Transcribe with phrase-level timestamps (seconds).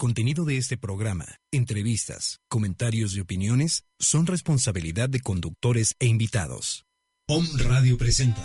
[0.00, 6.86] contenido de este programa, entrevistas, comentarios y opiniones son responsabilidad de conductores e invitados.
[7.26, 8.42] POM Radio presenta.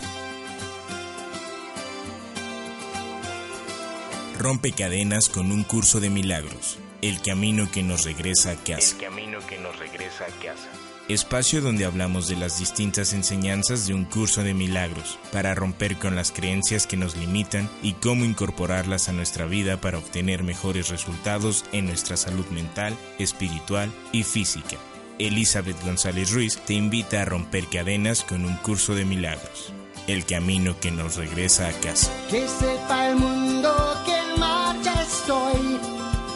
[4.38, 6.78] Rompe cadenas con un curso de milagros.
[7.00, 8.94] El camino que nos regresa a casa.
[8.94, 10.68] El camino que nos regresa a casa.
[11.08, 16.16] Espacio donde hablamos de las distintas enseñanzas de un curso de milagros, para romper con
[16.16, 21.64] las creencias que nos limitan y cómo incorporarlas a nuestra vida para obtener mejores resultados
[21.70, 24.78] en nuestra salud mental, espiritual y física.
[25.20, 29.72] Elizabeth González Ruiz te invita a romper cadenas con un curso de milagros.
[30.08, 32.10] El camino que nos regresa a casa.
[32.28, 35.78] Que sepa el mundo que en marcha estoy,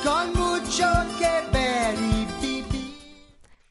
[0.05, 0.40] con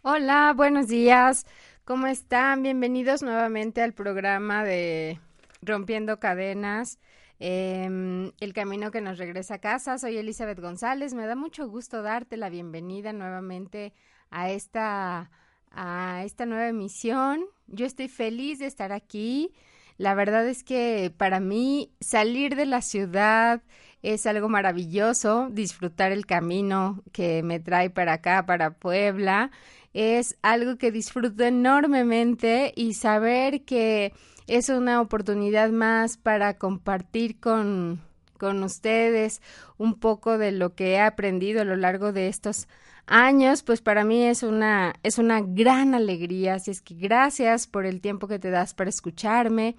[0.02, 1.45] Hola, buenos días.
[1.84, 2.63] ¿Cómo están?
[2.63, 5.20] Bienvenidos nuevamente al programa de
[5.62, 6.99] Rompiendo Cadenas.
[7.41, 9.98] em, el camino que nos regresa a casa.
[9.98, 11.13] Soy Elizabeth González.
[11.13, 13.93] Me da mucho gusto darte la bienvenida nuevamente
[14.30, 15.31] a esta,
[15.71, 17.45] a esta nueva emisión.
[17.68, 19.54] Yo estoy feliz de estar aquí.
[19.98, 23.62] La verdad es que para mí salir de la ciudad
[24.01, 29.51] es algo maravilloso, disfrutar el camino que me trae para acá, para Puebla,
[29.93, 34.13] es algo que disfruto enormemente y saber que
[34.48, 38.01] es una oportunidad más para compartir con,
[38.37, 39.41] con ustedes
[39.77, 42.67] un poco de lo que he aprendido a lo largo de estos
[43.10, 46.55] años, pues para mí es una, es una gran alegría.
[46.55, 49.76] Así es que gracias por el tiempo que te das para escucharme.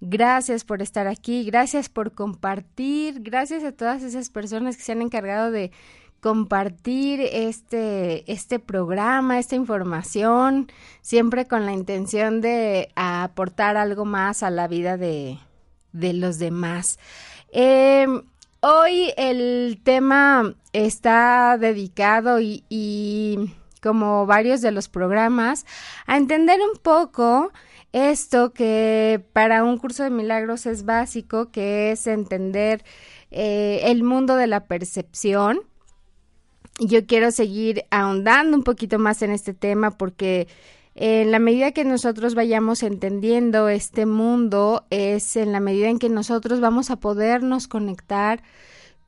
[0.00, 5.00] Gracias por estar aquí, gracias por compartir, gracias a todas esas personas que se han
[5.00, 5.70] encargado de
[6.22, 10.70] compartir este, este programa, esta información,
[11.00, 15.40] siempre con la intención de aportar algo más a la vida de,
[15.92, 17.00] de los demás.
[17.50, 18.06] Eh,
[18.60, 25.66] hoy el tema está dedicado y, y como varios de los programas
[26.06, 27.50] a entender un poco
[27.90, 32.84] esto que para un curso de milagros es básico, que es entender
[33.32, 35.62] eh, el mundo de la percepción.
[36.78, 40.48] Yo quiero seguir ahondando un poquito más en este tema porque
[40.94, 46.08] en la medida que nosotros vayamos entendiendo este mundo, es en la medida en que
[46.08, 48.42] nosotros vamos a podernos conectar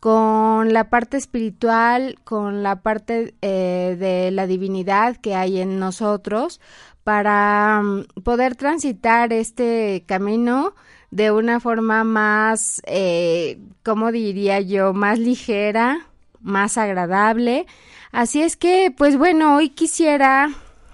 [0.00, 6.60] con la parte espiritual, con la parte eh, de la divinidad que hay en nosotros,
[7.04, 10.74] para um, poder transitar este camino
[11.10, 16.06] de una forma más, eh, ¿cómo diría yo?, más ligera,
[16.44, 17.66] más agradable.
[18.12, 20.50] Así es que, pues bueno, hoy quisiera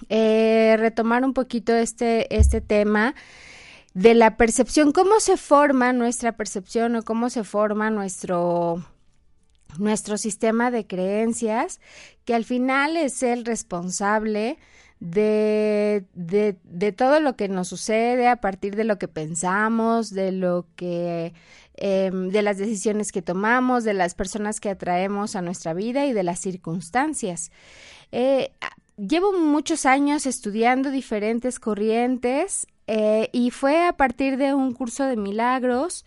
[0.08, 3.14] eh, retomar un poquito este, este tema
[3.92, 8.82] de la percepción, cómo se forma nuestra percepción o cómo se forma nuestro
[9.78, 11.80] nuestro sistema de creencias,
[12.24, 14.58] que al final es el responsable
[14.98, 20.32] de, de, de, todo lo que nos sucede a partir de lo que pensamos, de
[20.32, 21.32] lo que
[21.80, 26.12] eh, de las decisiones que tomamos, de las personas que atraemos a nuestra vida y
[26.12, 27.50] de las circunstancias.
[28.12, 28.52] Eh,
[28.96, 35.16] llevo muchos años estudiando diferentes corrientes eh, y fue a partir de un curso de
[35.16, 36.04] milagros,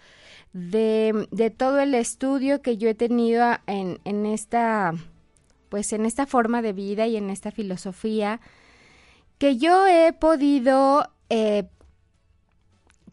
[0.53, 4.93] de, de todo el estudio que yo he tenido en, en esta
[5.69, 8.39] pues en esta forma de vida y en esta filosofía
[9.39, 11.67] que yo he podido eh,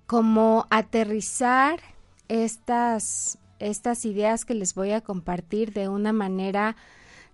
[0.07, 1.81] como aterrizar
[2.31, 6.77] estas, estas ideas que les voy a compartir de una manera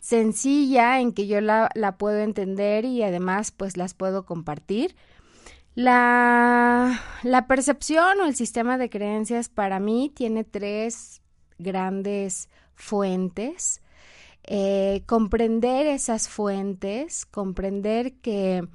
[0.01, 4.97] sencilla en que yo la, la puedo entender y además pues las puedo compartir.
[5.75, 11.21] La, la percepción o el sistema de creencias para mí tiene tres
[11.59, 13.83] grandes fuentes.
[14.45, 18.67] Eh, comprender esas fuentes, comprender que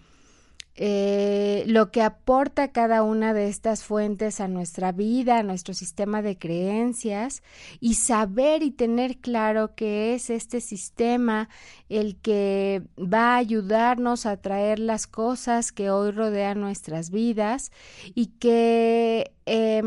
[0.84, 6.24] eh, lo que aporta cada una de estas fuentes a nuestra vida, a nuestro sistema
[6.24, 7.44] de creencias
[7.80, 11.50] y saber y tener claro que es este sistema
[11.88, 17.72] el que va a ayudarnos a traer las cosas que hoy rodean nuestras vidas
[18.16, 19.84] y que eh,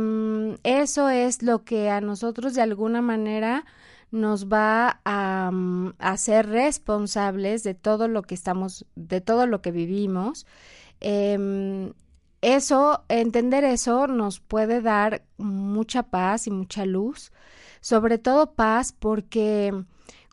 [0.62, 3.64] eso es lo que a nosotros de alguna manera
[4.12, 9.60] nos va a, um, a, ser responsables de todo lo que estamos, de todo lo
[9.60, 10.46] que vivimos.
[11.06, 11.92] Eh,
[12.40, 17.32] eso, entender eso nos puede dar mucha paz y mucha luz,
[17.80, 19.72] sobre todo paz porque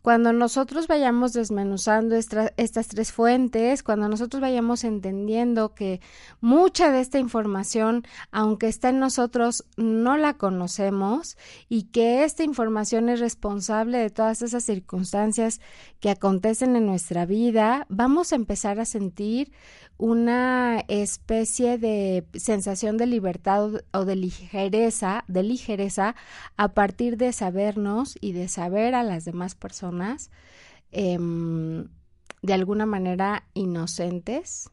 [0.02, 6.02] cuando nosotros vayamos desmenuzando estas tres fuentes, cuando nosotros vayamos entendiendo que
[6.40, 11.38] mucha de esta información, aunque está en nosotros, no la conocemos
[11.70, 15.62] y que esta información es responsable de todas esas circunstancias
[16.00, 19.52] que acontecen en nuestra vida, vamos a empezar a sentir
[20.02, 26.16] una especie de sensación de libertad o de ligereza, de ligereza
[26.58, 30.32] a partir de sabernos y de saber a las demás personas
[30.92, 31.88] em,
[32.42, 34.72] de alguna manera inocentes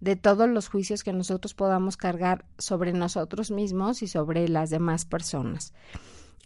[0.00, 5.04] de todos los juicios que nosotros podamos cargar sobre nosotros mismos y sobre las demás
[5.04, 5.74] personas.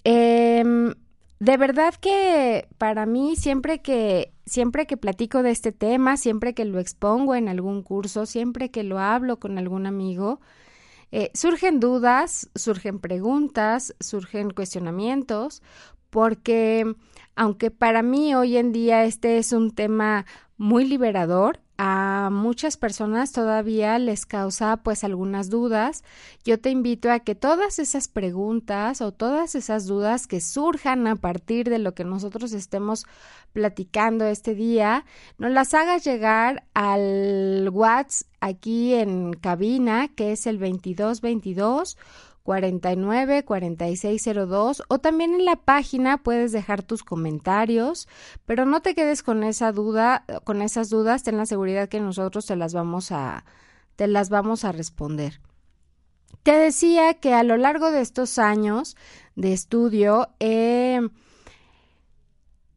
[0.03, 0.93] Em,
[1.39, 6.65] de verdad que para mí siempre que siempre que platico de este tema, siempre que
[6.65, 10.41] lo expongo en algún curso, siempre que lo hablo con algún amigo,
[11.13, 15.63] eh, surgen dudas, surgen preguntas, surgen cuestionamientos,
[16.11, 16.95] porque
[17.37, 20.27] aunque para mí hoy en día este es un tema
[20.57, 26.05] muy liberador, a muchas personas todavía les causa pues algunas dudas.
[26.45, 31.17] Yo te invito a que todas esas preguntas o todas esas dudas que surjan a
[31.17, 33.07] partir de lo que nosotros estemos
[33.53, 35.05] platicando este día,
[35.39, 41.97] nos las hagas llegar al WhatsApp aquí en cabina, que es el 2222
[42.45, 48.07] 49 4602 o también en la página puedes dejar tus comentarios,
[48.45, 52.47] pero no te quedes con esa duda, con esas dudas, ten la seguridad que nosotros
[52.47, 53.45] te las vamos a
[53.97, 55.41] te las vamos a responder.
[56.43, 58.97] Te decía que a lo largo de estos años
[59.37, 61.01] de estudio he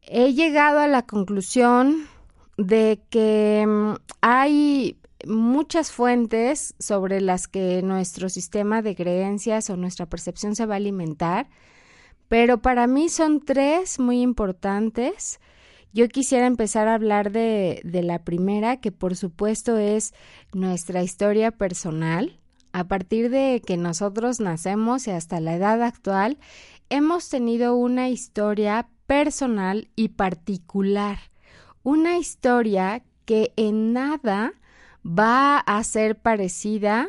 [0.02, 2.08] llegado a la conclusión
[2.56, 10.06] de que mm, hay muchas fuentes sobre las que nuestro sistema de creencias o nuestra
[10.06, 11.48] percepción se va a alimentar,
[12.28, 15.40] pero para mí son tres muy importantes.
[15.92, 20.14] Yo quisiera empezar a hablar de, de la primera, que por supuesto es
[20.52, 22.38] nuestra historia personal.
[22.72, 26.38] A partir de que nosotros nacemos y hasta la edad actual,
[26.90, 31.18] hemos tenido una historia personal y particular,
[31.82, 34.52] una historia que en nada
[35.04, 37.08] va a ser parecida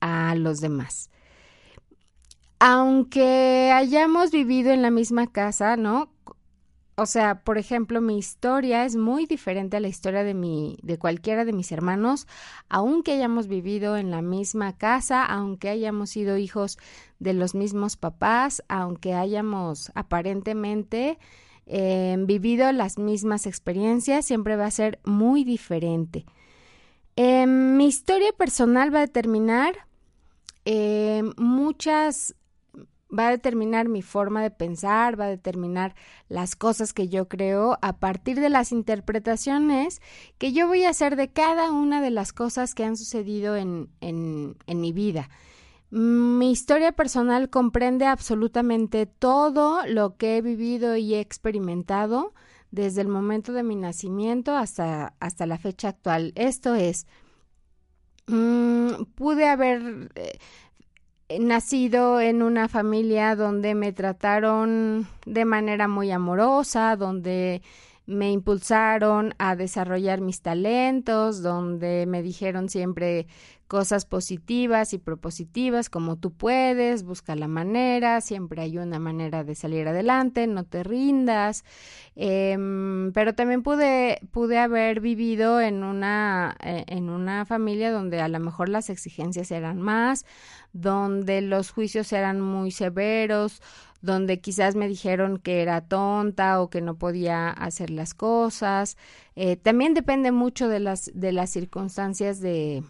[0.00, 1.10] a los demás.
[2.58, 6.10] Aunque hayamos vivido en la misma casa, ¿no?
[6.98, 10.98] O sea, por ejemplo, mi historia es muy diferente a la historia de mi de
[10.98, 12.26] cualquiera de mis hermanos,
[12.70, 16.78] aunque hayamos vivido en la misma casa, aunque hayamos sido hijos
[17.18, 21.18] de los mismos papás, aunque hayamos aparentemente
[21.66, 26.24] eh, vivido las mismas experiencias, siempre va a ser muy diferente.
[27.16, 29.88] Em, mi historia personal va a determinar
[30.66, 32.34] em, muchas,
[33.10, 35.94] va a determinar mi forma de pensar, va a determinar
[36.28, 40.02] las cosas que yo creo a partir de las interpretaciones
[40.36, 43.88] que yo voy a hacer de cada una de las cosas que han sucedido en,
[44.02, 45.30] en, en mi vida.
[45.88, 52.34] Mi historia personal comprende absolutamente todo lo que he vivido y he experimentado
[52.76, 56.32] desde el momento de mi nacimiento hasta, hasta la fecha actual.
[56.36, 57.06] Esto es,
[58.26, 66.96] mm, pude haber eh, nacido en una familia donde me trataron de manera muy amorosa,
[66.96, 67.62] donde
[68.04, 73.26] me impulsaron a desarrollar mis talentos, donde me dijeron siempre
[73.66, 79.54] cosas positivas y propositivas como tú puedes, busca la manera, siempre hay una manera de
[79.54, 81.64] salir adelante, no te rindas,
[82.14, 88.28] em, pero también pude, pude haber vivido en una, eh, en una familia donde a
[88.28, 90.24] lo mejor las exigencias eran más,
[90.72, 93.62] donde los juicios eran muy severos,
[94.02, 98.96] donde quizás me dijeron que era tonta o que no podía hacer las cosas.
[99.34, 102.84] Eh, también depende mucho de las, de las circunstancias de,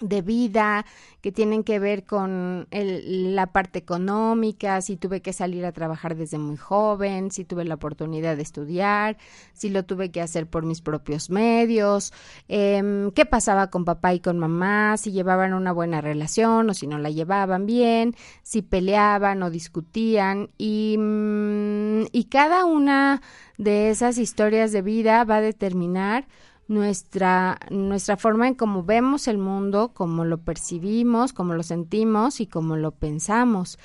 [0.00, 0.84] de vida
[1.20, 6.38] que tienen que ver con la parte económica, si tuve que salir a trabajar desde
[6.38, 9.16] muy joven, si tuve la oportunidad de estudiar,
[9.52, 12.12] si lo tuve que hacer por mis propios medios,
[12.48, 16.86] eh, qué pasaba con papá y con mamá, si llevaban una buena relación o si
[16.86, 23.22] no la llevaban bien, si peleaban o discutían y, mm, y cada una
[23.56, 26.26] de esas historias de vida va a determinar
[26.66, 32.46] nuestra, nuestra forma en cómo vemos el mundo, cómo lo percibimos, cómo lo sentimos y
[32.46, 33.78] cómo lo pensamos.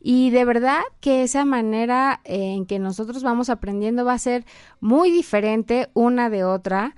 [0.00, 4.44] Y de verdad que esa manera en que nosotros vamos aprendiendo va a ser
[4.80, 6.94] muy diferente una de otra,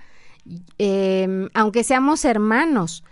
[0.77, 3.03] em, aunque seamos hermanos.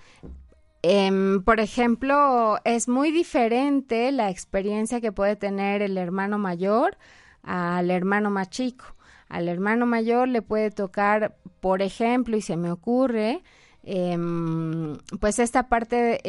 [0.84, 6.98] Em, por ejemplo, es muy diferente la experiencia que puede tener el hermano mayor
[7.44, 8.97] al hermano más chico
[9.30, 13.44] Al hermano mayor le puede tocar, por ejemplo, y se me ocurre,
[13.84, 16.22] em, pues esta parte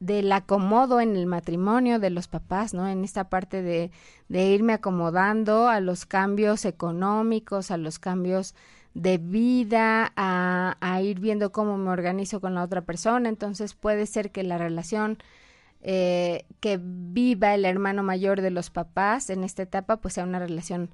[0.00, 2.88] del acomodo en el matrimonio de los papás, ¿no?
[2.88, 3.90] En esta parte de,
[4.28, 8.54] de irme acomodando a los cambios económicos, a los cambios
[8.94, 13.28] de vida, a, a, ir viendo cómo me organizo con la otra persona.
[13.28, 15.18] Entonces puede ser que la relación
[15.84, 20.38] eh, que viva el hermano mayor de los papás en esta etapa, pues sea una
[20.38, 20.90] relación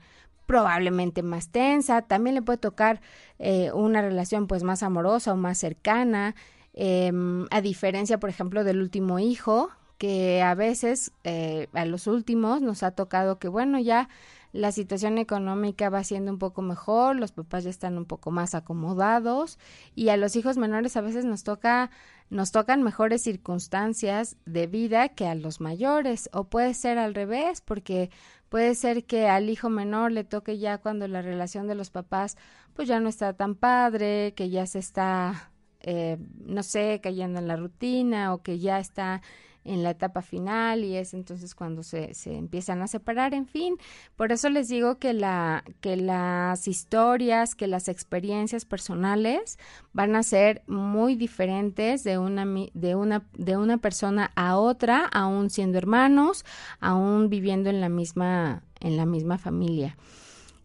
[0.49, 2.01] probablemente más tensa.
[2.01, 3.03] También le puede tocar
[3.39, 6.35] eh, una relación pues más amorosa o más cercana.
[6.73, 12.63] Em, a diferencia, por ejemplo, del último hijo, que a veces eh, a los últimos
[12.63, 14.09] nos ha tocado que, bueno, ya
[14.53, 18.55] la situación económica va siendo un poco mejor, los papás ya están un poco más
[18.55, 19.59] acomodados
[19.95, 21.91] y a los hijos menores a veces nos toca
[22.31, 27.63] nos tocan mejores circunstancias de vida que a los mayores o puede ser al revés
[27.63, 28.11] porque
[28.49, 32.37] puede ser que al hijo menor le toque ya cuando la relación de los papás
[32.75, 35.51] pues ya no está tan padre, que ya se está
[35.81, 39.23] eh, no sé, cayendo en la rutina o que ya está
[39.69, 43.77] en la etapa final y es entonces cuando se, se empiezan a separar, en fin,
[44.17, 49.59] por eso les digo que, la, que las historias, que las experiencias personales
[49.93, 55.51] van a ser muy diferentes de una, de una, de una persona a otra, aún
[55.51, 56.45] siendo hermanos,
[56.81, 59.97] aún viviendo en la misma, en la misma familia.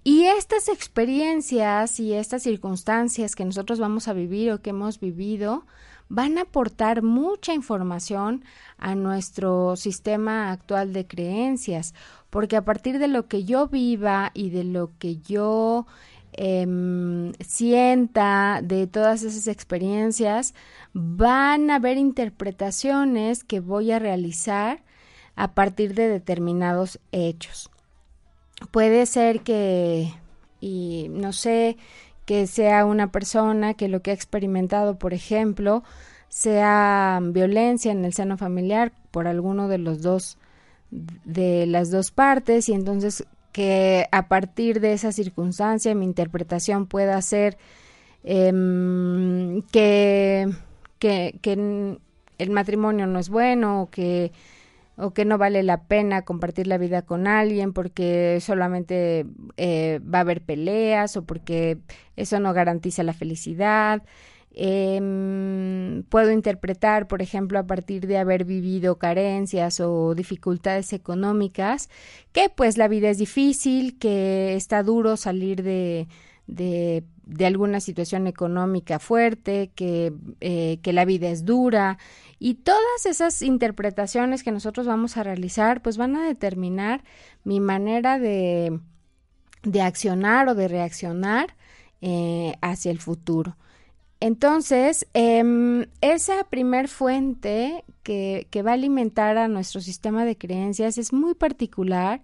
[0.06, 5.66] Y estas experiencias y estas circunstancias que nosotros vamos a vivir o que hemos vivido
[6.14, 8.46] van a aportar mucha información
[8.78, 11.96] a nuestro sistema actual de creencias,
[12.30, 15.88] porque a partir de lo que yo viva y de lo que yo
[16.34, 20.54] em, sienta de todas esas experiencias,
[20.94, 24.84] van a haber interpretaciones que voy a realizar
[25.36, 27.72] a partir de determinados hechos.
[28.70, 30.14] Puede ser que,
[30.62, 31.78] y no sé,
[32.26, 35.84] que sea una persona que lo que ha experimentado, por ejemplo,
[36.30, 40.38] sea violencia en el seno familiar por alguno de los dos
[40.90, 47.22] de las dos partes y entonces que a partir de esa circunstancia mi interpretación pueda
[47.22, 47.58] ser
[48.24, 50.50] em, que,
[51.00, 52.00] que, que
[52.38, 54.32] el matrimonio no es bueno o que
[54.96, 59.26] o que no vale la pena compartir la vida con alguien porque solamente
[59.58, 61.80] eh, va a haber peleas o porque
[62.16, 64.04] eso no garantiza la felicidad.
[64.56, 71.90] Em, puedo interpretar, por ejemplo, a partir de haber vivido carencias o dificultades económicas,
[72.32, 76.08] que pues la vida es difícil, que está duro salir de,
[76.46, 81.98] de, de alguna situación económica fuerte, que, eh, que la vida es dura
[82.40, 87.04] y todas esas interpretaciones que nosotros vamos a realizar pues van a determinar
[87.44, 88.80] mi manera de,
[89.64, 91.56] de accionar o de reaccionar
[92.02, 93.56] eh, hacia el futuro.
[94.20, 100.98] Entonces, eh, esa primer fuente que, que va a alimentar a nuestro sistema de creencias
[100.98, 102.22] es muy particular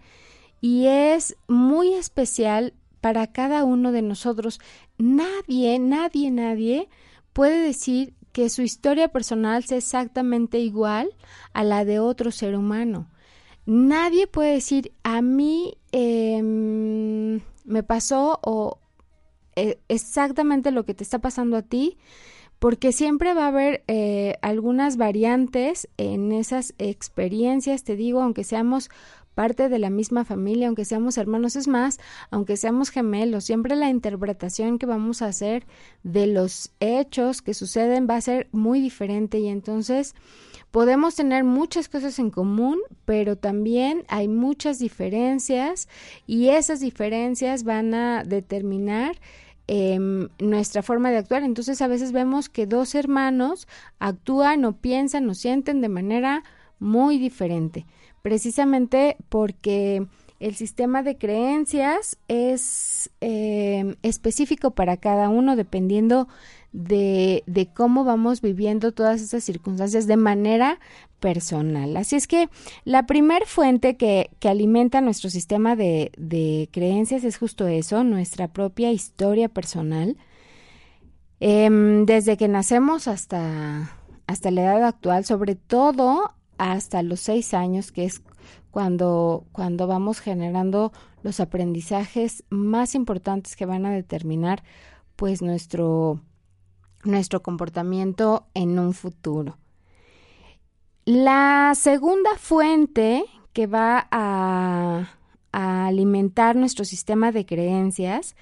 [0.62, 4.60] y es muy especial para cada uno de nosotros.
[4.98, 6.90] Nadie, nadie, nadie
[7.34, 11.10] puede decir que su historia personal sea exactamente igual
[11.54, 13.08] a la de otro ser humano.
[13.66, 18.80] Nadie puede decir, a mí em, me pasó o
[19.56, 21.98] eh, exactamente lo que te está pasando a ti,
[22.60, 28.90] porque siempre va a haber eh, algunas variantes en esas experiencias, te digo, aunque seamos
[29.40, 31.98] parte de la misma familia, aunque seamos hermanos, es más,
[32.30, 35.66] aunque seamos gemelos, siempre la interpretación que vamos a hacer
[36.04, 39.40] de los hechos que suceden va a ser muy diferente.
[39.40, 40.14] Y entonces
[40.72, 45.88] podemos tener muchas cosas en común, pero también hay muchas diferencias
[46.28, 49.22] y esas diferencias van a determinar
[49.68, 51.44] em, nuestra forma de actuar.
[51.44, 53.70] Entonces a veces vemos que dos hermanos
[54.00, 56.44] actúan o piensan o sienten de manera
[56.78, 57.86] muy diferente
[58.22, 60.06] precisamente porque
[60.40, 66.28] el sistema de creencias es eh, específico para cada uno dependiendo
[66.72, 70.80] de, de, cómo vamos viviendo todas esas circunstancias de manera
[71.20, 71.98] personal.
[71.98, 72.50] Así es que
[72.86, 78.48] la primer fuente que, que alimenta nuestro sistema de, de, creencias es justo eso, nuestra
[78.48, 80.16] propia historia personal.
[81.42, 81.70] Eh,
[82.06, 83.98] desde que nacemos hasta,
[84.28, 88.22] hasta la edad actual, sobre todo hasta los seis años, que es
[88.70, 90.92] cuando, cuando vamos generando
[91.24, 94.64] los aprendizajes más importantes que van a determinar
[95.16, 96.22] pues nuestro,
[97.04, 99.58] nuestro comportamiento en un futuro.
[101.06, 103.24] La segunda fuente
[103.54, 105.10] que va a,
[105.52, 108.36] a alimentar nuestro sistema de creencias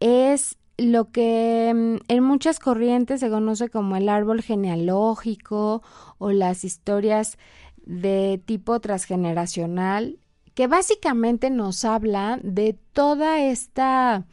[0.00, 5.82] es lo que mm, en muchas corrientes se conoce como el árbol genealógico
[6.18, 7.38] o las historias
[7.84, 10.18] de tipo transgeneracional,
[10.54, 14.26] que básicamente nos habla de toda esta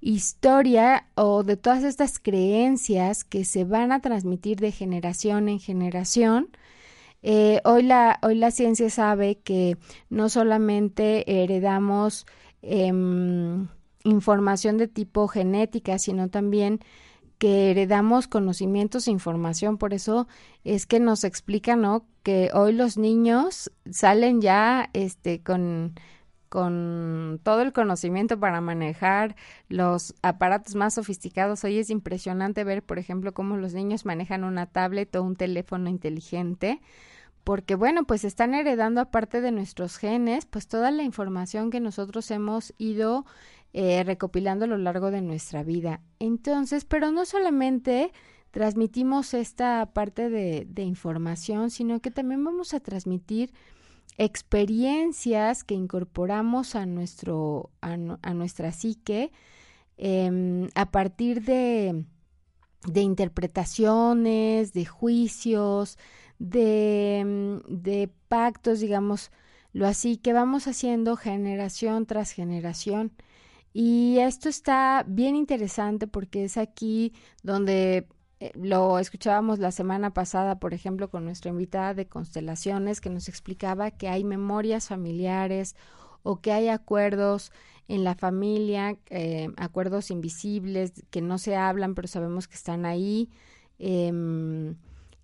[0.00, 6.48] historia o de todas estas creencias que se van a transmitir de generación en generación.
[7.22, 9.76] Eh, hoy, la, hoy la ciencia sabe que
[10.08, 12.26] no solamente heredamos
[12.62, 13.68] em,
[14.04, 16.80] información de tipo genética, sino también
[17.38, 19.78] que heredamos conocimientos e información.
[19.78, 20.28] Por eso
[20.62, 22.04] es que nos explica, ¿no?
[22.22, 25.94] Que hoy los niños salen ya este, con,
[26.50, 29.36] con todo el conocimiento para manejar
[29.68, 31.64] los aparatos más sofisticados.
[31.64, 35.88] Hoy es impresionante ver, por ejemplo, cómo los niños manejan una tablet o un teléfono
[35.88, 36.80] inteligente
[37.44, 42.30] porque bueno, pues están heredando aparte de nuestros genes, pues toda la información que nosotros
[42.30, 43.24] hemos ido
[43.72, 46.00] eh, recopilando a lo largo de nuestra vida.
[46.18, 48.12] Entonces, pero no solamente
[48.50, 53.52] transmitimos esta parte de, información, sino que también vamos a transmitir
[54.18, 59.30] experiencias que incorporamos a nuestro a, nuestra psique
[59.96, 62.04] em, a partir de,
[62.92, 65.96] interpretaciones, de juicios,
[66.40, 69.30] de, de pactos, digamos,
[69.72, 73.12] lo así que vamos haciendo generación tras generación.
[73.72, 77.12] Y esto está bien interesante porque es aquí
[77.42, 78.08] donde
[78.40, 83.28] eh, lo escuchábamos la semana pasada, por ejemplo, con nuestra invitada de constelaciones que nos
[83.28, 85.76] explicaba que hay memorias familiares
[86.22, 87.52] o que hay acuerdos
[87.86, 93.30] en la familia, eh, acuerdos invisibles que no se hablan pero sabemos que están ahí.
[93.78, 94.74] Eh,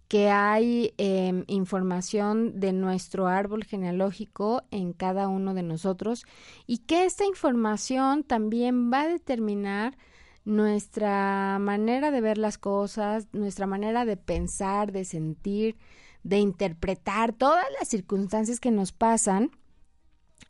[0.08, 6.24] que hay em, información de nuestro árbol genealógico en cada uno de nosotros
[6.66, 9.96] y que esta información también va a determinar
[10.44, 15.76] nuestra manera de ver las cosas, nuestra manera de pensar, de sentir,
[16.22, 19.50] de interpretar todas las circunstancias que nos pasan,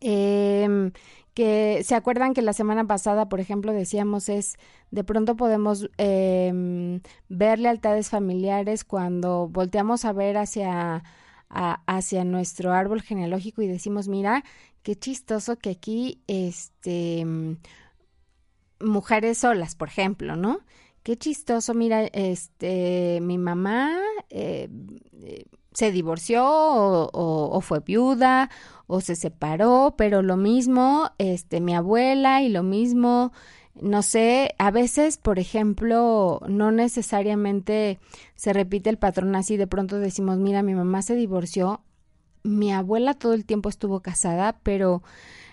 [0.00, 0.90] eh,
[1.36, 4.56] que se acuerdan que la semana pasada, por ejemplo, decíamos es,
[4.90, 11.04] de pronto podemos eh, ver lealtades familiares cuando volteamos a ver hacia,
[11.50, 14.44] hacia nuestro árbol genealógico y decimos, mira,
[14.82, 17.26] qué chistoso que aquí, este,
[18.80, 20.60] mujeres solas, por ejemplo, ¿no?
[21.02, 24.70] Qué chistoso, mira, este, mi mamá eh,
[25.76, 28.48] se divorció o, fue viuda
[28.86, 33.30] o se separó, pero lo mismo, este, mi abuela y lo mismo,
[33.78, 37.98] no sé, a veces, por ejemplo, no necesariamente
[38.36, 41.82] se repite el patrón así, de pronto decimos, mira, mi mamá se divorció,
[42.42, 45.02] mi abuela todo el tiempo estuvo casada, pero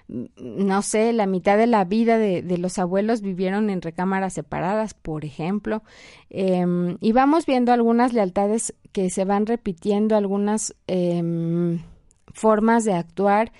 [0.08, 5.26] no sé, la mitad de la vida de, los abuelos vivieron en recámaras separadas, por
[5.26, 5.84] ejemplo,
[6.30, 11.80] em, y vamos viendo algunas lealtades que se van repitiendo, algunas em,
[12.34, 13.52] formas de actuar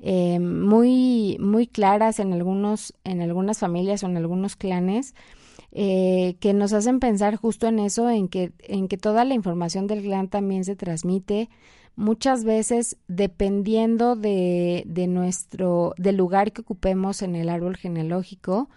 [0.00, 5.14] em, muy, muy claras en algunos, en algunas familias o en algunos clanes.
[5.76, 9.88] Eh, que nos hacen pensar justo en eso, en que, en que toda la información
[9.88, 11.48] del clan también se transmite
[11.96, 18.68] muchas veces dependiendo de, de nuestro, del lugar que ocupemos en el árbol genealógico,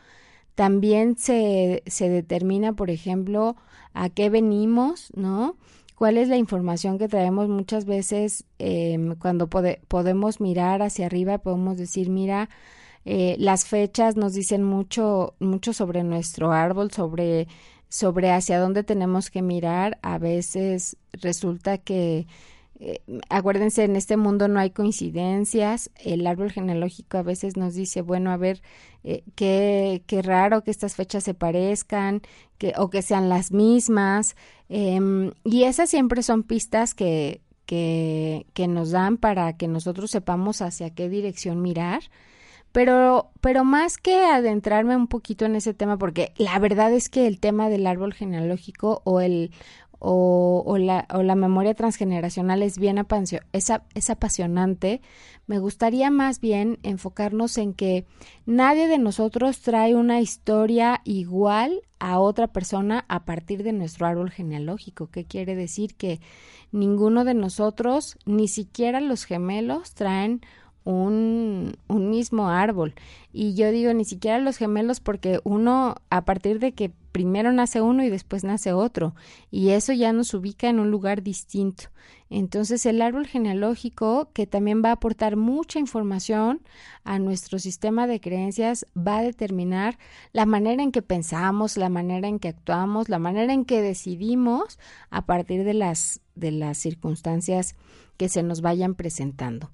[0.56, 3.56] también se, se determina, por ejemplo,
[3.94, 5.56] a qué venimos, ¿no?
[5.98, 11.78] cuál es la información que traemos muchas veces em, cuando podemos mirar hacia arriba podemos
[11.78, 12.50] decir mira
[13.04, 17.48] eh, las fechas nos dicen mucho mucho sobre nuestro árbol sobre
[17.90, 22.28] sobre hacia dónde tenemos que mirar a veces resulta que
[22.80, 25.90] eh, acuérdense, en este mundo no hay coincidencias.
[25.96, 28.62] El árbol genealógico a veces nos dice, bueno, a ver,
[29.04, 32.22] eh, qué, qué, raro que estas fechas se parezcan
[32.58, 34.36] que, o que sean las mismas.
[34.70, 40.62] Em, y esas siempre son pistas que, que, que nos dan para que nosotros sepamos
[40.62, 42.02] hacia qué dirección mirar.
[42.74, 47.26] Pero, pero más que adentrarme un poquito en ese tema, porque la verdad es que
[47.26, 49.52] el tema del árbol genealógico o el,
[50.00, 53.04] o, la, o la memoria transgeneracional es bien
[53.52, 55.02] es, es apasionante,
[55.48, 58.06] me gustaría más bien enfocarnos en que
[58.46, 64.30] nadie de nosotros trae una historia igual a otra persona a partir de nuestro árbol
[64.30, 65.08] genealógico.
[65.08, 65.96] ¿Qué quiere decir?
[65.96, 66.20] Que
[66.72, 70.42] ninguno de nosotros, ni siquiera los gemelos, traen
[70.84, 72.94] un, un mismo árbol.
[73.34, 77.82] Y yo digo ni siquiera los gemelos porque uno, a partir de que primero nace
[77.82, 79.16] uno y después nace otro,
[79.50, 81.86] y eso ya nos ubica en un lugar distinto.
[82.30, 86.62] Entonces el árbol genealógico, que también va a aportar mucha información
[87.04, 89.98] a nuestro sistema de creencias, va a determinar
[90.32, 94.78] la manera en que pensamos, la manera en que actuamos, la manera en que decidimos
[95.10, 97.74] a partir de las, de las circunstancias
[98.18, 99.72] que se nos vayan presentando.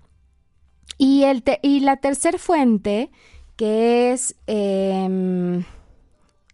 [0.97, 3.11] Y, el y la tercera fuente,
[3.57, 4.33] que es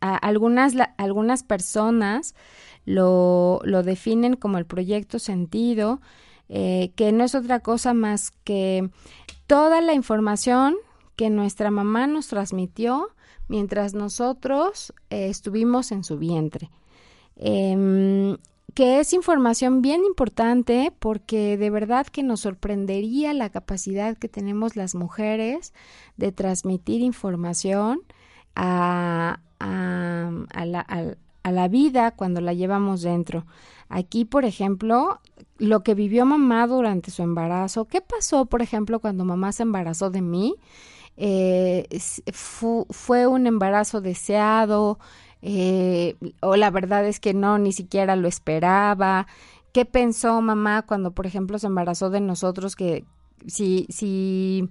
[0.02, 2.36] em, algunas, algunas personas
[2.86, 6.02] lo, lo, definen como el proyecto sentido,
[6.48, 8.90] eh, que no es otra cosa más que
[9.48, 10.76] toda la información
[11.16, 13.10] que nuestra mamá nos transmitió
[13.48, 16.70] mientras nosotros eh, estuvimos en su vientre.
[17.36, 18.38] Em,
[18.74, 24.76] que es información bien importante porque de verdad que nos sorprendería la capacidad que tenemos
[24.76, 25.74] las mujeres
[26.16, 28.02] de transmitir información
[28.62, 33.46] a, a, la, a, la, vida cuando la llevamos dentro.
[33.88, 35.22] Aquí, por ejemplo,
[35.58, 40.10] lo que vivió mamá durante su embarazo, ¿qué pasó, por ejemplo, cuando mamá se embarazó
[40.10, 40.56] de mí?
[41.16, 41.88] Eh,
[42.34, 45.00] fue un embarazo deseado,
[45.42, 49.26] eh, o la verdad es que no, ni siquiera lo esperaba.
[49.72, 52.76] ¿Qué pensó mamá cuando, por ejemplo, se embarazó de nosotros?
[52.76, 53.06] Que
[53.48, 54.70] si, si,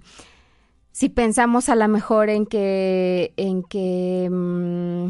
[0.91, 5.09] si pensamos a lo mejor en que, en que mm,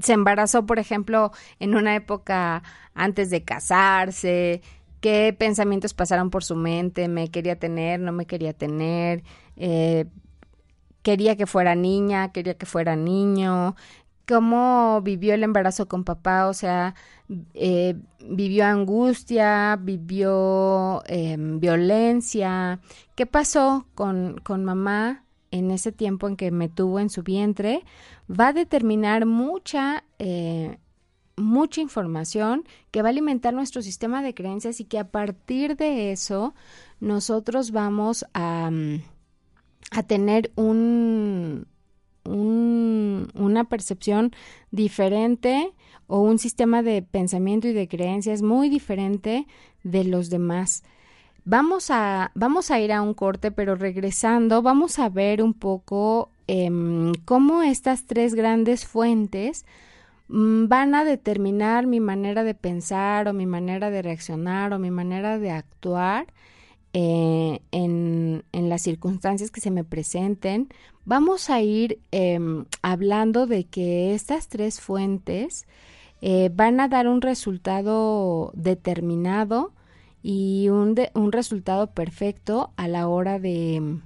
[0.00, 2.62] se embarazó, por ejemplo, en una época
[2.94, 4.62] antes de casarse,
[5.00, 9.22] qué pensamientos pasaron por su mente, me quería tener, no me quería tener,
[9.56, 10.06] eh,
[11.02, 13.76] quería que fuera niña, quería que fuera niño,
[14.28, 16.94] cómo vivió el embarazo con papá, o sea,
[17.54, 22.80] eh, vivió angustia, vivió em, violencia.
[23.16, 27.84] ¿Qué pasó con, con mamá en ese tiempo en que me tuvo en su vientre?
[28.28, 30.04] Va a determinar mucha...
[30.18, 30.78] Eh,
[31.40, 36.10] mucha información que va a alimentar nuestro sistema de creencias y que a partir de
[36.10, 36.52] eso
[36.98, 38.72] nosotros vamos a,
[39.92, 41.68] a tener un,
[42.28, 44.32] una percepción
[44.70, 45.72] diferente
[46.06, 49.46] o un sistema de pensamiento y de creencias muy diferente
[49.84, 50.82] de los demás.
[51.44, 56.30] Vamos a, vamos a ir a un corte, pero regresando vamos a ver un poco
[56.46, 59.64] em, cómo estas tres grandes fuentes
[60.28, 64.90] mm, van a determinar mi manera de pensar o mi manera de reaccionar o mi
[64.90, 66.26] manera de actuar
[66.92, 70.68] eh, en, las circunstancias que se me presenten,
[71.04, 75.66] vamos a ir em, hablando de que estas tres fuentes
[76.20, 79.72] eh, van a dar un resultado determinado
[80.22, 84.00] y un, un resultado perfecto a la hora de,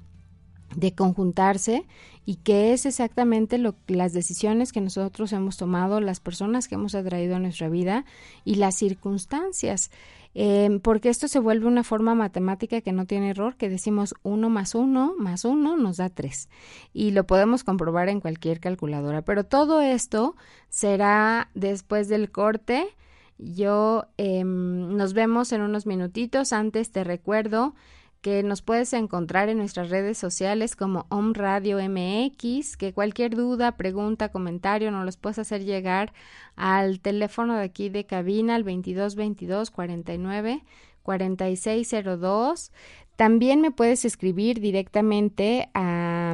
[0.77, 1.87] de conjuntarse
[2.25, 6.95] y que es exactamente lo, las decisiones que nosotros hemos tomado, las personas que hemos
[6.95, 8.05] atraído a nuestra vida
[8.45, 9.91] y las circunstancias.
[10.35, 14.49] Em, porque esto se vuelve una forma matemática que no tiene error, que decimos uno
[14.49, 16.49] más uno más uno nos da tres
[16.95, 19.23] y lo podemos comprobar en cualquier calculadora.
[19.23, 20.35] Pero todo esto
[20.71, 22.87] será después del corte.
[23.37, 26.53] Yo em, nos vemos en unos minutitos.
[26.55, 27.75] Antes te recuerdo
[28.23, 33.77] que nos puedes encontrar en nuestras redes sociales como Om Radio MX, que cualquier duda,
[33.77, 36.13] pregunta, comentario nos los puedes hacer llegar
[36.55, 40.63] al teléfono de aquí de cabina al 2222 49
[41.03, 42.71] 4602.
[43.17, 46.33] También me puedes escribir directamente a,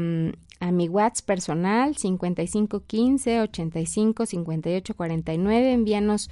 [0.60, 5.72] a mi WhatsApp personal 5515 85 58 49.
[5.72, 6.30] Envíanos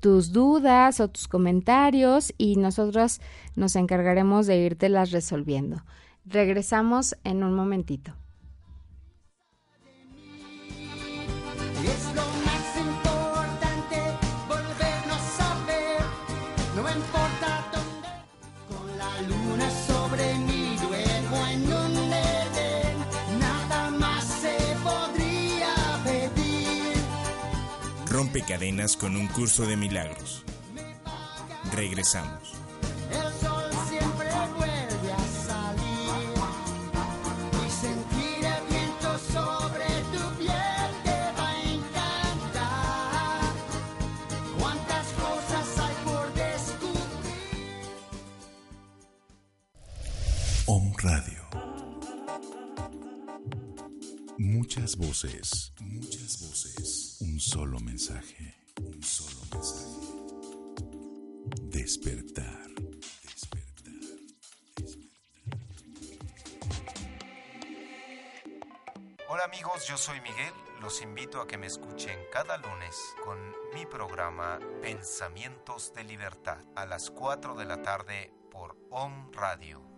[0.00, 3.20] tus dudas o tus comentarios y nosotros
[3.56, 5.82] nos encargaremos de irtelas resolviendo.
[6.24, 8.14] Regresamos en un momentito.
[28.28, 30.44] Rompe cadenas con un curso de milagros.
[31.74, 32.57] Regresamos.
[54.88, 57.18] Muchas voces, muchas voces.
[57.20, 60.00] Un solo mensaje, un solo mensaje.
[61.60, 62.70] Despertar.
[69.28, 70.54] Hola amigos, yo soy Miguel.
[70.80, 72.96] Los invito a que me escuchen cada lunes
[73.26, 73.38] con
[73.74, 79.97] mi programa Pensamientos de Libertad a las 4 de la tarde por OM Radio.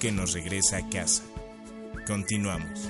[0.00, 1.22] Que nos regresa a casa.
[2.06, 2.88] Continuamos.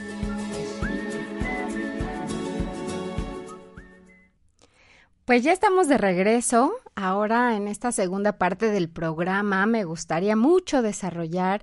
[5.25, 6.73] Pues ya estamos de regreso.
[6.95, 11.62] Ahora en esta segunda parte del programa me gustaría mucho desarrollar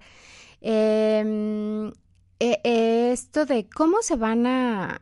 [0.62, 1.88] em,
[2.40, 2.62] e-
[3.12, 5.02] esto de cómo se van a,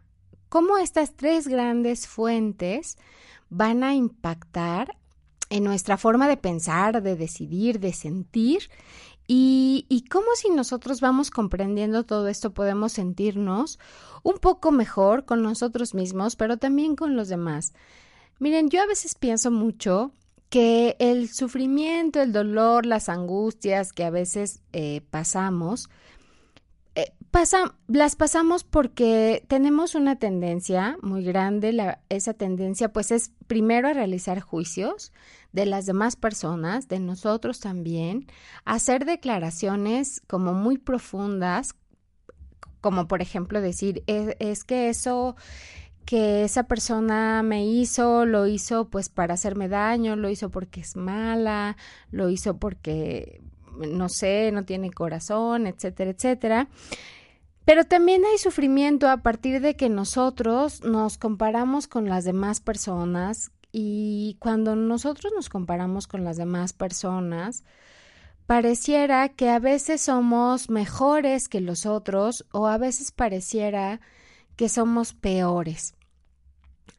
[0.50, 2.98] cómo estas tres grandes fuentes
[3.50, 4.96] van a impactar
[5.50, 8.70] en nuestra forma de pensar, de decidir, de sentir
[9.34, 13.80] y, y cómo si nosotros vamos comprendiendo todo esto podemos sentirnos
[14.24, 17.74] un poco mejor con nosotros mismos, pero también con los demás.
[18.40, 20.12] Miren, yo a veces pienso mucho
[20.50, 25.90] que el sufrimiento, el dolor, las angustias que a veces eh, pasamos,
[27.88, 33.94] las pasamos porque tenemos una tendencia muy grande, la- esa tendencia pues es primero a
[33.94, 35.12] realizar juicios
[35.54, 38.28] de las demás personas, de nosotros también,
[38.66, 41.76] hacer declaraciones como muy profundas,
[42.82, 45.36] como por ejemplo decir, es, es que eso
[46.06, 50.96] que esa persona me hizo, lo hizo pues para hacerme daño, lo hizo porque es
[50.98, 51.78] mala,
[52.12, 53.42] lo hizo porque,
[53.78, 56.70] no sé, no tiene corazón, etcétera, etcétera.
[57.66, 63.52] Pero también hay sufrimiento a partir de que nosotros nos comparamos con las demás personas
[63.72, 67.64] y cuando nosotros nos comparamos con las demás personas,
[68.48, 74.02] pareciera que a veces somos mejores que los otros o a veces pareciera
[74.56, 75.96] que somos peores.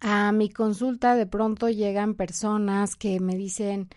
[0.00, 3.88] A mi consulta de pronto llegan personas que me dicen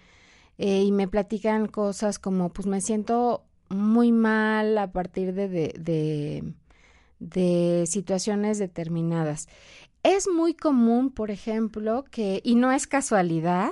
[0.58, 6.54] eh, y me platican cosas como pues me siento muy mal a partir de, de,
[7.20, 9.48] de, situaciones determinadas.
[10.04, 13.72] Es muy común, por ejemplo, que, y no es casualidad,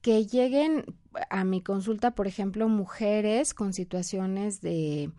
[0.00, 0.84] que lleguen
[1.28, 5.10] a mi consulta, por ejemplo, mujeres con situaciones de,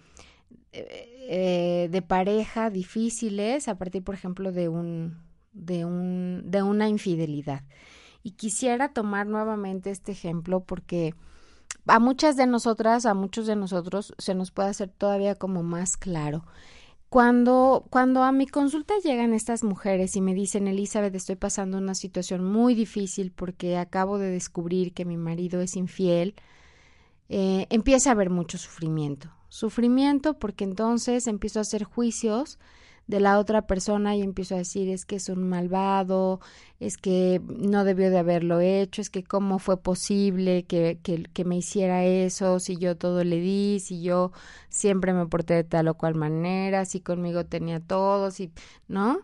[0.73, 5.17] eh, de pareja difíciles a partir, por ejemplo, de un,
[5.53, 7.63] de un, de una infidelidad.
[8.23, 11.13] Y quisiera tomar nuevamente este ejemplo porque
[11.87, 15.97] a muchas de nosotras, a muchos de nosotros, se nos puede hacer todavía como más
[15.97, 16.43] claro.
[17.09, 21.93] Cuando, cuando a mi consulta llegan estas mujeres y me dicen, Elizabeth, estoy pasando una
[21.93, 26.35] situación muy difícil porque acabo de descubrir que mi marido es infiel,
[27.27, 29.29] eh, empieza a haber mucho sufrimiento.
[29.49, 32.59] Sufrimiento porque entonces empiezo a hacer juicios
[33.07, 36.39] de la otra persona y empiezo a decir es que es un malvado,
[36.79, 41.45] es que no debió de haberlo hecho, es que cómo fue posible que, que, que,
[41.45, 44.31] me hiciera eso, si yo todo le di, si yo
[44.69, 48.51] siempre me porté de tal o cual manera, si conmigo tenía todo, si,
[48.87, 49.19] ¿no?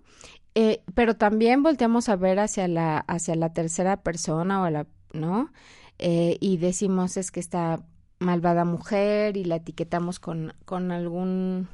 [0.56, 5.52] Eh, pero también volteamos a ver hacia la, hacia la tercera persona o la, ¿no?
[6.00, 7.84] Eh, y decimos es que esta
[8.20, 11.68] malvada mujer y la etiquetamos con, con algún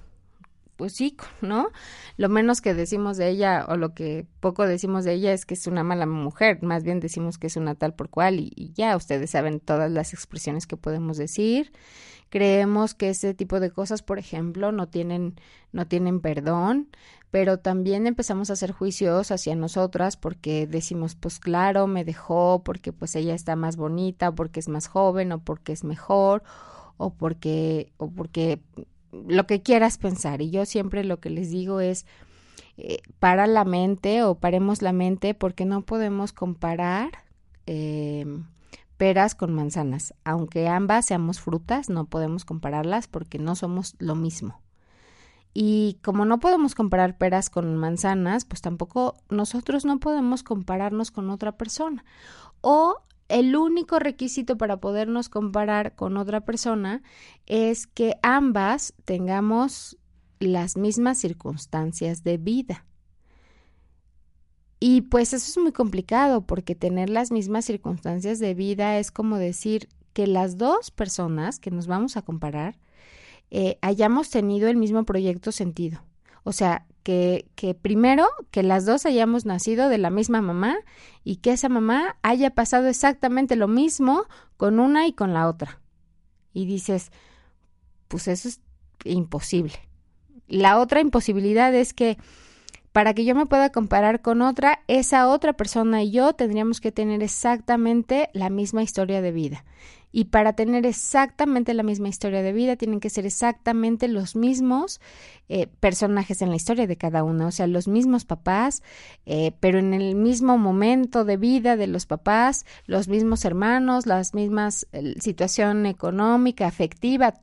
[0.75, 1.69] pues sí, ¿no?
[2.17, 5.53] Lo menos que decimos de ella o lo que poco decimos de ella es que
[5.53, 8.95] es una mala mujer, más bien decimos que es una tal por cual y, ya
[8.95, 11.71] ustedes saben todas las expresiones que podemos decir.
[12.29, 15.35] Creemos que ese tipo de cosas, por ejemplo, no tienen
[15.71, 16.89] no tienen perdón,
[17.29, 22.93] pero también empezamos a hacer juicios hacia nosotras porque decimos, pues claro, me dejó porque
[22.93, 26.43] pues ella está más bonita, porque es más joven o porque es mejor
[26.97, 28.61] o porque o porque
[29.27, 30.41] lo que quieras pensar.
[30.41, 32.05] Y yo siempre lo que les digo es,
[32.77, 37.11] eh, para la mente o paremos la mente porque no podemos comparar
[37.67, 38.25] eh,
[38.97, 40.13] peras con manzanas.
[40.23, 44.59] Aunque ambas seamos frutas, no podemos compararlas porque no somos lo mismo.
[45.53, 51.29] Y como no podemos comparar peras con manzanas, pues tampoco nosotros no podemos compararnos con
[51.29, 52.03] otra persona.
[52.61, 57.01] O el único requisito para podernos comparar con otra persona
[57.47, 59.97] es que ambas tengamos
[60.39, 62.85] las mismas circunstancias de vida.
[64.79, 69.37] Y pues eso es muy complicado porque tener las mismas circunstancias de vida es como
[69.37, 72.77] decir que las dos personas que nos vamos a comparar
[73.49, 76.03] eh, hayamos tenido el mismo proyecto sentido.
[76.43, 80.77] O sea, que, que primero que las dos hayamos nacido de la misma mamá
[81.23, 84.25] y que esa mamá haya pasado exactamente lo mismo
[84.57, 85.79] con una y con la otra.
[86.53, 87.11] Y dices,
[88.07, 88.61] pues eso es
[89.03, 89.73] imposible.
[90.47, 92.17] La otra imposibilidad es que
[92.91, 96.91] para que yo me pueda comparar con otra, esa otra persona y yo tendríamos que
[96.91, 99.65] tener exactamente la misma historia de vida.
[100.15, 105.01] Y para tener exactamente la misma historia de vida, tienen que ser exactamente los mismos
[105.49, 108.83] eh, personajes en la historia de cada uno, o sea, los mismos papás,
[109.25, 114.35] eh, pero en el mismo momento de vida de los papás, los mismos hermanos, las
[114.35, 117.33] mismas eh, situación económica, afectiva,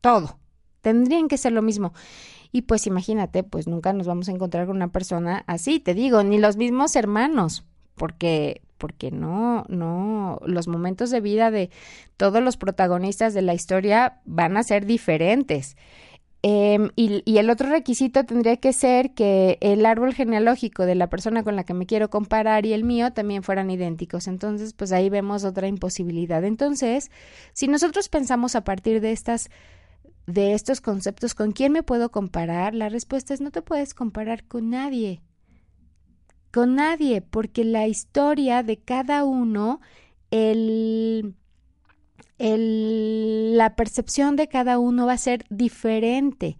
[0.00, 0.38] todo.
[0.80, 1.92] Tendrían que ser lo mismo.
[2.50, 6.22] Y pues imagínate, pues nunca nos vamos a encontrar con una persona así, te digo,
[6.22, 11.70] ni los mismos hermanos, porque porque no, no, los momentos de vida de
[12.16, 15.76] todos los protagonistas de la historia van a ser diferentes.
[16.42, 21.08] Em, y, y, el otro requisito tendría que ser que el árbol genealógico de la
[21.08, 24.28] persona con la que me quiero comparar y el mío también fueran idénticos.
[24.28, 26.44] Entonces, pues ahí vemos otra imposibilidad.
[26.44, 27.10] Entonces,
[27.52, 29.50] si nosotros pensamos a partir de estas
[30.26, 32.74] de estos conceptos, ¿con quién me puedo comparar?
[32.74, 35.22] La respuesta es no te puedes comparar con nadie.
[36.56, 39.82] Con nadie, porque la historia de cada uno,
[40.30, 41.34] el,
[42.38, 46.56] la percepción de cada uno va a ser diferente.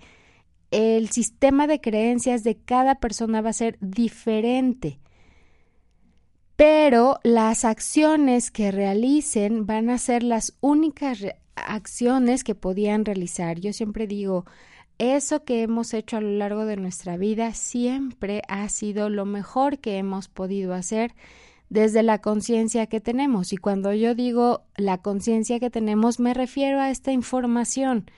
[0.70, 5.00] El sistema de creencias de cada persona va a ser diferente
[6.56, 13.60] pero las acciones que realicen van a ser las únicas acciones que podían realizar.
[13.60, 14.44] Yo siempre digo,
[14.98, 19.78] eso que hemos hecho a lo largo de nuestra vida siempre ha sido lo mejor
[19.78, 21.14] que hemos podido hacer
[21.68, 23.52] desde la conciencia que tenemos.
[23.52, 28.10] Y cuando yo digo la conciencia que tenemos, me refiero a esta información.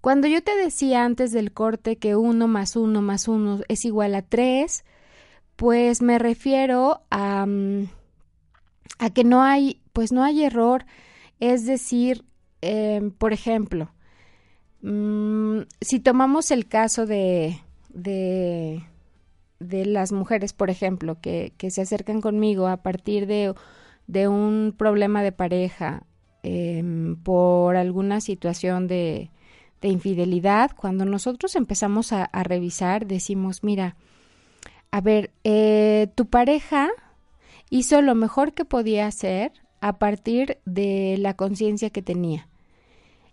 [0.00, 4.14] Cuando yo te decía antes del corte que uno más uno más uno es igual
[4.14, 4.84] a tres,
[5.56, 7.88] pues me refiero a, mm,
[8.98, 10.86] a que no hay, pues no hay error.
[11.38, 12.24] Es decir,
[12.62, 13.90] Em, por ejemplo,
[14.82, 18.82] mm, si tomamos el caso de, de,
[19.58, 23.54] de, las mujeres, por ejemplo, que, que, se acercan conmigo a partir de,
[24.06, 26.04] de un problema de pareja
[26.42, 29.30] em, por alguna situación de,
[29.80, 33.96] de, infidelidad, cuando nosotros empezamos a, revisar, decimos, mira,
[34.90, 36.88] a ver, eh, tu pareja
[37.70, 42.49] hizo lo mejor que podía hacer a partir de la conciencia que tenía.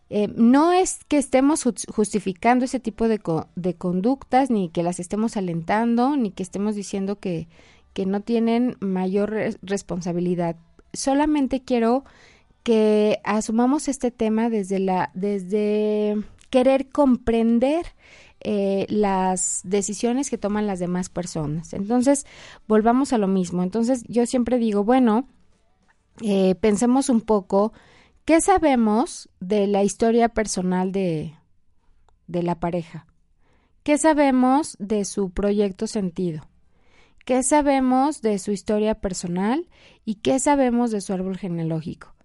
[0.10, 3.20] Eh, no es que estemos justificando ese tipo de,
[3.56, 7.48] de, conductas, ni que las estemos alentando, ni que estemos diciendo que,
[7.94, 10.56] que no tienen mayor responsabilidad.
[10.94, 12.06] Solamente quiero
[12.64, 16.18] que asumamos este tema desde la, desde
[16.50, 17.86] querer comprender
[18.42, 21.74] eh, las decisiones que toman las demás personas.
[21.74, 22.26] Entonces,
[22.68, 23.64] volvamos a lo mismo.
[23.64, 25.28] Entonces, yo siempre digo, bueno,
[26.22, 27.74] eh, pensemos un poco
[28.28, 31.36] ¿Qué sabemos de la historia personal de,
[32.28, 33.08] de la pareja?
[33.84, 36.46] ¿Qué sabemos de su proyecto sentido?
[37.24, 39.70] ¿Qué sabemos de su historia personal?
[40.04, 42.16] ¿Y qué sabemos de su árbol genealógico?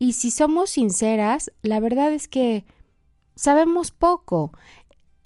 [0.00, 2.64] Y si somos sinceras, la verdad es que
[3.36, 4.50] sabemos poco.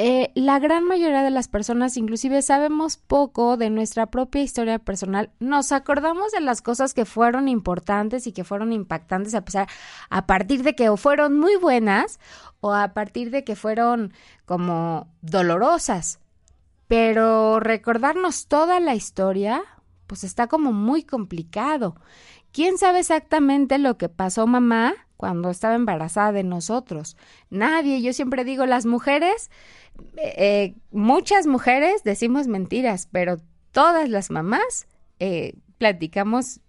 [0.01, 5.33] Eh, la gran mayoría de las personas inclusive sabemos poco de nuestra propia historia personal,
[5.41, 9.67] nos acordamos de las cosas que fueron importantes y que fueron impactantes a pesar
[10.09, 12.21] a partir de que o fueron muy buenas
[12.61, 14.13] o a partir de que fueron
[14.45, 16.21] como dolorosas.
[16.87, 19.63] Pero recordarnos toda la historia,
[20.07, 21.97] pues está como muy complicado.
[22.53, 27.19] ¿Quién sabe exactamente lo que pasó mamá cuando estaba embarazada de nosotros?
[27.51, 28.01] Nadie.
[28.01, 29.51] Yo siempre digo, las mujeres
[30.17, 33.39] eh, muchas mujeres decimos mentiras, pero
[33.73, 34.87] todas las mamás
[35.19, 36.61] eh, platicamos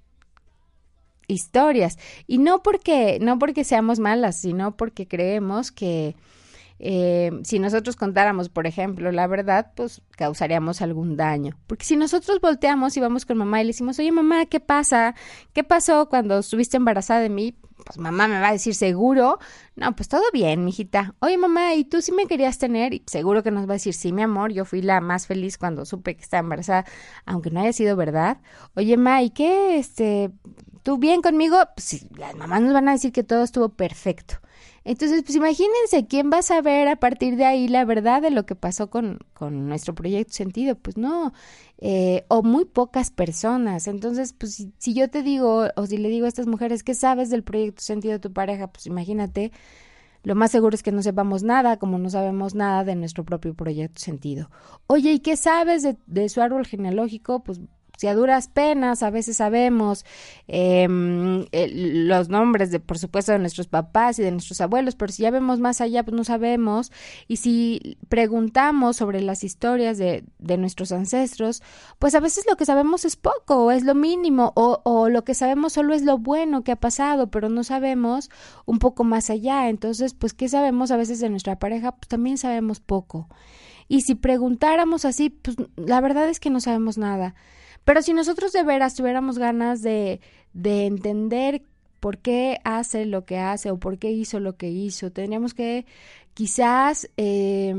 [1.28, 6.16] historias y no porque no porque seamos malas, sino porque creemos que
[6.80, 11.58] eh, si nosotros contáramos, por ejemplo, la verdad, pues causaríamos algún daño.
[11.68, 15.14] Porque si nosotros volteamos y vamos con mamá y le decimos, oye mamá, ¿qué pasa?
[15.54, 17.54] ¿Qué pasó cuando estuviste embarazada de mí?
[17.86, 19.40] Pues mamá me va a decir seguro.
[19.76, 21.16] No, pues todo bien, mijita.
[21.20, 22.94] Oye mamá, ¿y tú sí me querías tener?
[22.94, 25.58] Y seguro que nos va a decir, sí, mi amor, yo fui la más feliz
[25.58, 26.86] cuando supe que estaba embarazada,
[27.26, 28.38] aunque no haya sido verdad.
[28.76, 29.78] Oye, ma, ¿y qué?
[29.78, 30.32] Este,
[30.84, 31.58] ¿tú bien conmigo?
[31.76, 34.36] Pues las mamás nos van a decir que todo estuvo perfecto.
[34.90, 38.48] Entonces, pues imagínense quién va a saber a partir de ahí la verdad de lo
[38.48, 40.74] que pasó con, con nuestro proyecto sentido.
[40.74, 41.32] Pues no,
[41.78, 43.88] eh, o muy pocas personas.
[43.88, 46.96] Entonces, pues si, si, yo te digo, o si le digo a estas mujeres, ¿qué
[46.96, 48.66] sabes del proyecto sentido de tu pareja?
[48.72, 49.52] Pues imagínate,
[50.24, 53.54] lo más seguro es que no sepamos nada, como no sabemos nada de nuestro propio
[53.54, 54.50] proyecto sentido.
[54.88, 57.44] Oye, ¿y qué sabes de, de su árbol genealógico?
[57.44, 57.60] Pues
[58.00, 60.06] si a duras penas a veces sabemos
[60.48, 65.24] em, los nombres de por supuesto de nuestros papás y de nuestros abuelos pero si
[65.24, 66.94] ya vemos más allá pues no sabemos.
[67.28, 71.62] Y si preguntamos sobre las historias de, de nuestros ancestros
[72.00, 75.26] pues a veces lo que sabemos es poco o es lo mínimo o, o lo
[75.26, 78.30] que sabemos solo es lo bueno que ha pasado pero no sabemos
[78.66, 79.68] un poco más allá.
[79.68, 83.28] Entonces pues qué sabemos a veces de nuestra pareja pues también sabemos poco.
[83.90, 87.36] Y si preguntáramos así pues la verdad es que no sabemos nada
[87.90, 90.22] pero si nosotros de veras tuviéramos ganas de,
[90.54, 91.64] de entender
[92.00, 95.88] por qué hace lo que hace o por qué hizo lo que hizo, tendríamos que
[96.36, 97.74] quizás eh,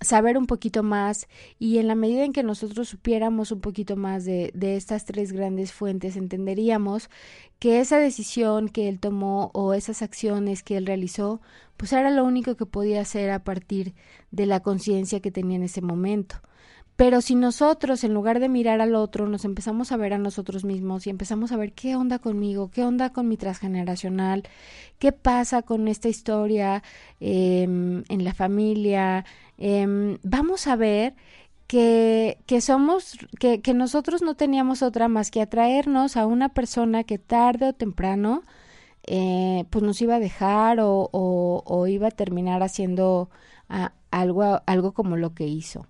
[0.00, 1.26] saber un poquito más
[1.58, 5.32] y en la medida en que nosotros supiéramos un poquito más de, de estas tres
[5.32, 7.10] grandes fuentes, entenderíamos
[7.58, 11.40] que esa decisión que él tomó o esas acciones que él realizó,
[11.76, 13.94] pues era lo único que podía hacer a partir
[14.30, 16.36] de la conciencia que tenía en ese momento.
[16.98, 20.64] Pero si nosotros, en lugar de mirar al otro, nos empezamos a ver a nosotros
[20.64, 24.42] mismos y empezamos a ver qué onda conmigo, qué onda con mi transgeneracional,
[24.98, 26.82] qué pasa con esta historia
[27.20, 29.24] eh, en la familia,
[29.58, 31.14] eh, vamos a ver
[31.68, 37.04] que, que somos, que, que nosotros no teníamos otra más que atraernos a una persona
[37.04, 38.42] que tarde o temprano
[39.06, 43.30] eh, pues nos iba a dejar o, o, iba a terminar haciendo
[43.68, 45.86] a, algo, algo como lo que hizo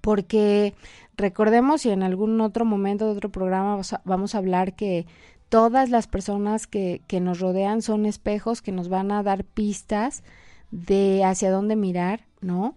[0.00, 0.74] porque
[1.16, 5.06] recordemos y en algún otro momento de otro programa vamos a hablar que
[5.48, 10.22] todas las personas que, que nos rodean son espejos que nos van a dar pistas
[10.70, 12.76] de hacia dónde mirar, ¿no?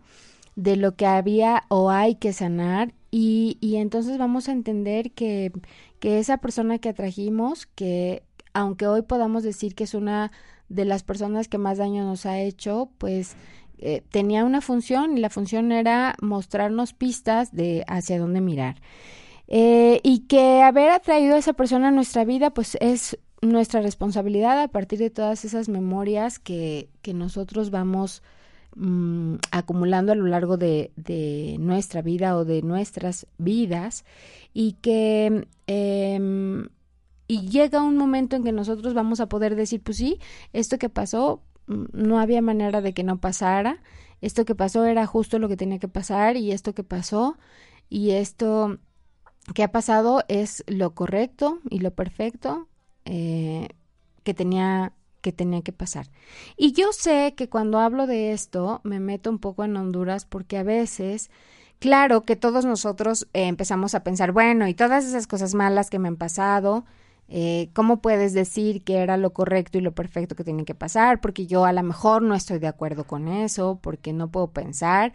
[0.56, 5.52] De lo que había o hay que sanar y, y entonces vamos a entender que,
[6.00, 10.32] que esa persona que atrajimos, que aunque hoy podamos decir que es una
[10.70, 13.36] de las personas que más daño nos ha hecho, pues
[13.82, 18.82] eh, tenía una función y la función era mostrarnos pistas de hacia dónde mirar.
[19.48, 24.62] Eh, y que haber atraído a esa persona a nuestra vida, pues es nuestra responsabilidad
[24.62, 28.24] a partir de todas esas memorias que, que nosotros vamos
[28.76, 34.06] mm, acumulando a lo largo de, de, nuestra vida o de nuestras vidas
[34.54, 36.70] y que eh,
[37.32, 40.20] y llega un momento en que nosotros vamos a poder decir, pues sí,
[40.52, 41.42] esto que pasó
[41.92, 43.82] no había manera de que no pasara.
[44.22, 47.38] Esto que pasó era justo lo que tenía que pasar y esto que pasó
[47.90, 48.78] y esto
[49.54, 52.68] que ha pasado es lo correcto y lo perfecto
[53.06, 53.70] eh,
[54.24, 56.08] que tenía que tenía que pasar.
[56.58, 60.58] Y yo sé que cuando hablo de esto me meto un poco en Honduras porque
[60.58, 61.30] a veces,
[61.80, 66.00] claro que todos nosotros eh, empezamos a pensar, bueno, y todas esas cosas malas que
[66.00, 66.86] me han pasado,
[67.34, 71.22] eh, ¿Cómo puedes decir que era lo correcto y lo perfecto que tiene que pasar?
[71.22, 75.14] Porque yo a lo mejor no estoy de acuerdo con eso, porque no puedo pensar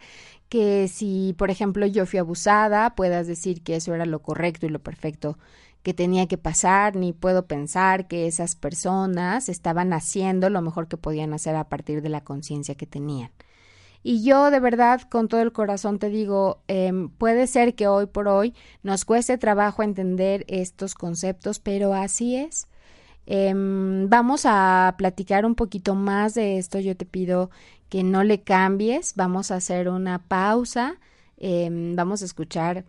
[0.49, 4.69] que si, por ejemplo, yo fui abusada, puedas decir que eso era lo correcto y
[4.69, 5.37] lo perfecto
[5.83, 10.97] que tenía que pasar, ni puedo pensar que esas personas estaban haciendo lo mejor que
[10.97, 13.31] podían hacer a partir de la conciencia que tenían.
[14.09, 18.05] Y yo de verdad, con todo el corazón te digo, eh, puede ser que hoy
[18.05, 22.69] por hoy nos cueste trabajo entender estos conceptos, pero así es.
[23.25, 26.79] Eh, vamos a platicar un poquito más de esto.
[26.79, 27.49] Yo te pido
[27.89, 29.13] que no le cambies.
[29.17, 30.95] Vamos a hacer una pausa.
[31.35, 32.85] Eh, vamos a escuchar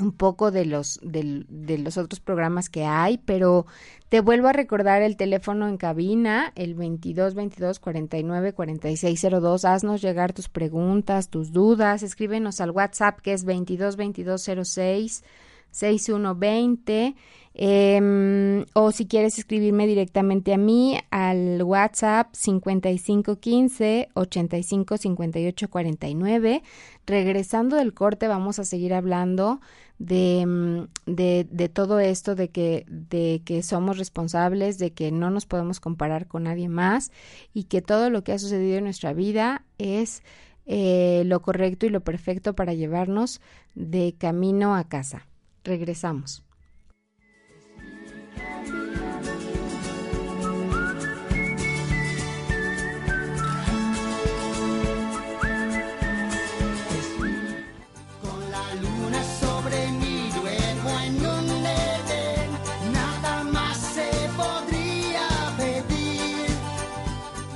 [0.00, 3.66] un poco de los, de, de, los otros programas que hay, pero
[4.08, 9.64] te vuelvo a recordar el teléfono en cabina, el 22 22 49 46 02.
[9.64, 15.24] Haznos llegar tus preguntas, tus dudas, escríbenos al WhatsApp que es 22 22 06
[15.70, 17.14] 6120
[17.60, 26.62] eh, o si quieres escribirme directamente a mí al WhatsApp 5515 85 58 49.
[27.04, 29.60] Regresando del corte vamos a seguir hablando
[29.98, 35.30] de, mm, de, de, todo esto, de que, de que somos responsables, de que no
[35.30, 37.10] nos podemos comparar con nadie más
[37.52, 40.22] y que todo lo que ha sucedido en nuestra vida es
[40.66, 43.40] eh, lo correcto y lo perfecto para llevarnos
[43.74, 45.27] de camino a casa.
[45.68, 46.42] Regresamos.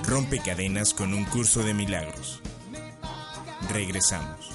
[0.07, 2.43] Rompe cadenas con un curso de milagros.
[3.71, 4.52] Regresamos.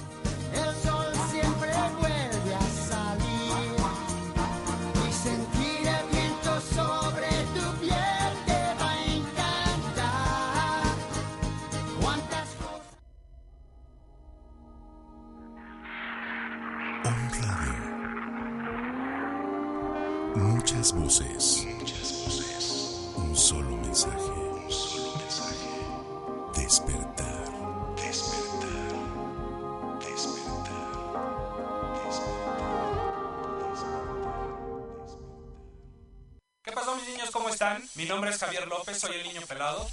[38.38, 39.88] Es Javier López, soy el niño pelado.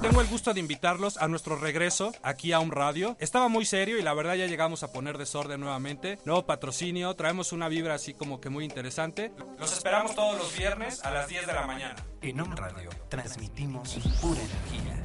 [0.00, 3.16] Tengo el gusto de invitarlos a nuestro regreso aquí a un radio.
[3.18, 6.18] Estaba muy serio y la verdad ya llegamos a poner desorden nuevamente.
[6.24, 9.32] Nuevo patrocinio, traemos una vibra así como que muy interesante.
[9.58, 11.96] Los esperamos todos los viernes a las 10 de la mañana.
[12.20, 15.02] En Om Radio transmitimos pura energía.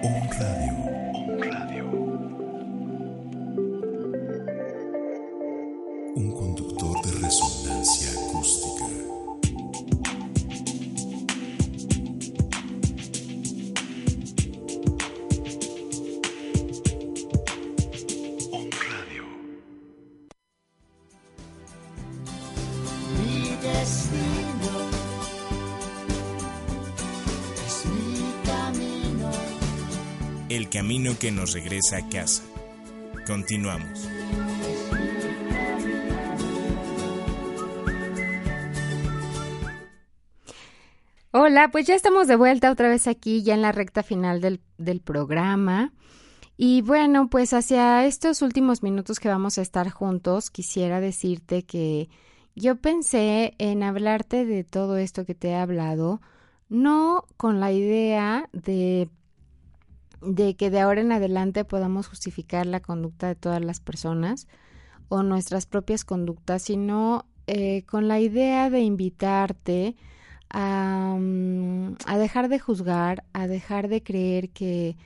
[0.00, 0.30] Radio.
[0.38, 0.77] Radio.
[30.88, 32.42] Camino que nos regresa a casa.
[33.26, 34.08] Continuamos.
[41.30, 44.62] Hola, pues ya estamos de vuelta otra vez aquí, ya en la recta final del,
[44.78, 45.92] del programa.
[46.56, 52.08] Y bueno, pues hacia estos últimos minutos que vamos a estar juntos, quisiera decirte que
[52.54, 56.22] yo pensé en hablarte de todo esto que te he hablado,
[56.70, 59.10] no con la idea de,
[60.20, 64.48] de que de ahora en adelante podamos justificar la conducta de todas las personas
[65.08, 69.96] o nuestras propias conductas, sino eh, con la idea de invitarte
[70.50, 74.96] a, mm, a dejar de juzgar, a dejar de creer que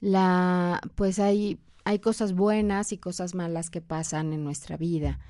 [0.00, 5.20] la pues hay hay cosas buenas y cosas malas que pasan en nuestra vida.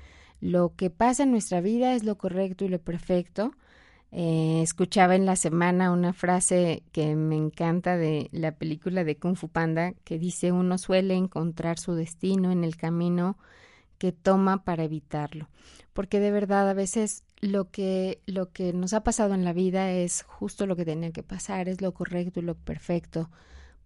[0.41, 3.51] Lo que pasa en nuestra vida es lo correcto y lo perfecto.
[4.11, 9.35] Eh, escuchaba en la semana una frase que me encanta de la película de Kung
[9.35, 13.37] Fu Panda que dice uno suele encontrar su destino en el camino
[13.97, 15.49] que toma para evitarlo.
[15.93, 19.91] Porque de verdad a veces lo que, lo que nos ha pasado en la vida
[19.91, 23.29] es justo lo que tenía que pasar, es lo correcto y lo perfecto.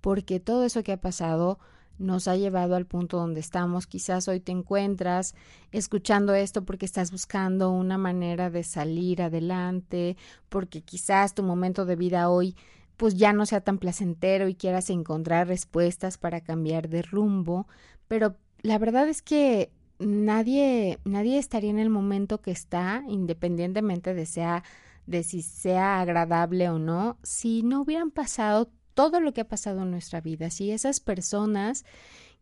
[0.01, 1.59] Porque todo eso que ha pasado
[2.01, 3.87] nos ha llevado al punto donde estamos.
[3.87, 5.35] Quizás hoy te encuentras
[5.71, 10.17] escuchando esto porque estás buscando una manera de salir adelante,
[10.49, 12.55] porque quizás tu momento de vida hoy
[12.97, 17.67] pues ya no sea tan placentero y quieras encontrar respuestas para cambiar de rumbo,
[18.07, 24.25] pero la verdad es que nadie nadie estaría en el momento que está independientemente de
[24.25, 24.63] sea
[25.07, 29.83] de si sea agradable o no, si no hubieran pasado todo lo que ha pasado
[29.83, 31.85] en nuestra vida, si esas personas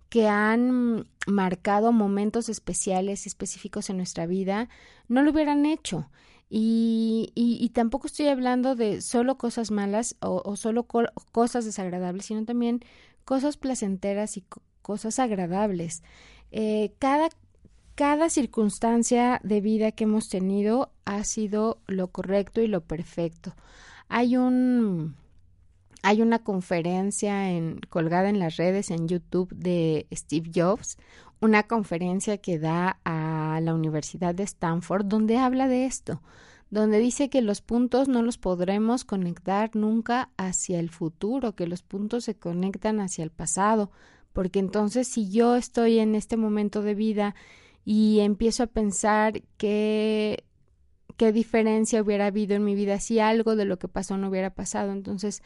[0.09, 4.67] que han marcado momentos especiales y específicos en nuestra vida
[5.07, 6.09] no lo hubieran hecho.
[6.51, 12.43] Y, y, tampoco estoy hablando de solo cosas malas o, solo co cosas desagradables, sino
[12.43, 12.79] también
[13.23, 16.01] cosas placenteras y co cosas agradables.
[16.51, 17.29] Eh, cada,
[17.93, 23.55] cada circunstancia de vida que hemos tenido ha sido lo correcto y lo perfecto.
[24.07, 25.15] Hay un
[26.01, 30.97] hay una conferencia en, colgada en las redes en YouTube de Steve Jobs,
[31.41, 36.21] una conferencia que da a la Universidad de Stanford donde habla de esto,
[36.69, 41.81] donde dice que los puntos no los podremos conectar nunca hacia el futuro, que los
[41.81, 43.91] puntos se conectan hacia el pasado,
[44.33, 47.35] porque entonces si yo estoy en este momento de vida
[47.85, 50.43] y empiezo a pensar que
[51.17, 54.51] qué diferencia hubiera habido en mi vida si algo de lo que pasó no hubiera
[54.51, 55.41] pasado, entonces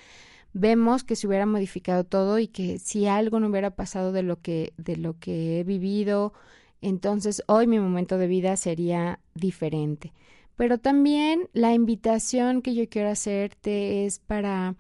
[0.54, 4.42] vemos que se hubiera modificado todo y que si algo no hubiera pasado de lo
[4.42, 6.34] que de lo que he vivido,
[6.82, 10.14] entonces hoy mi momento de vida sería diferente.
[10.56, 14.76] Pero también la invitación que yo quiero hacerte es para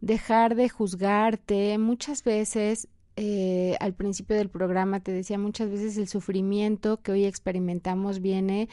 [0.00, 1.78] dejar de juzgarte.
[1.78, 7.24] Muchas veces, eh, al principio del programa te decía, muchas veces el sufrimiento que hoy
[7.24, 8.68] experimentamos viene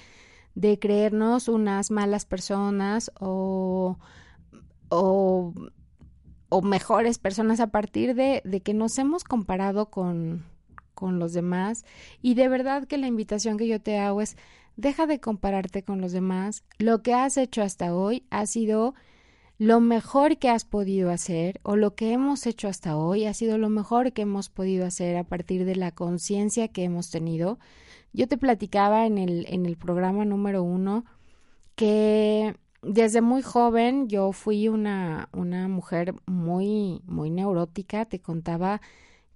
[0.56, 3.98] de creernos unas malas personas o,
[4.90, 5.54] o,
[6.52, 10.44] o mejores personas a partir de, de que nos hemos comparado con,
[10.94, 11.86] con los demás.
[12.22, 14.36] Y de verdad que la invitación que yo te hago es,
[14.76, 16.66] deja de compararte con los demás.
[16.78, 18.94] Lo que has hecho hasta hoy ha sido
[19.58, 23.58] lo mejor que has podido hacer o lo que hemos hecho hasta hoy ha sido
[23.58, 27.60] lo mejor que hemos podido hacer a partir de la conciencia que hemos tenido.
[28.12, 31.06] Yo te platicaba en el, en el programa número uno
[31.76, 38.06] que desde muy joven yo fui una, una mujer muy, muy neurótica.
[38.06, 38.82] Te contaba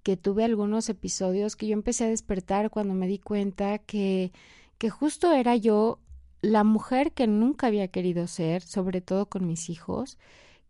[0.04, 4.32] que tuve algunos episodios que yo empecé a despertar cuando me di cuenta que,
[4.78, 6.00] que justo era yo
[6.42, 10.18] la mujer que nunca había querido ser, sobre todo con mis hijos,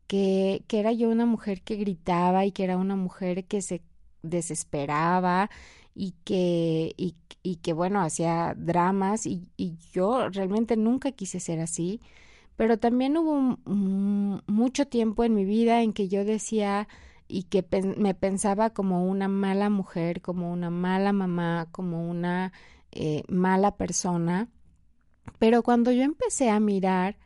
[0.08, 3.82] que, que era yo una mujer que gritaba y que era una mujer que se
[4.24, 5.50] desesperaba
[5.94, 11.60] y que, y, y que bueno, hacía dramas y, y, yo realmente nunca quise ser
[11.60, 12.02] así,
[12.56, 16.88] pero también hubo mucho tiempo en mi vida en que yo decía
[17.28, 17.66] y que
[17.98, 22.54] me pensaba como una mala mujer, como una mala mamá, como una
[22.92, 24.50] eh, mala persona
[25.40, 27.18] pero cuando yo empecé a mirar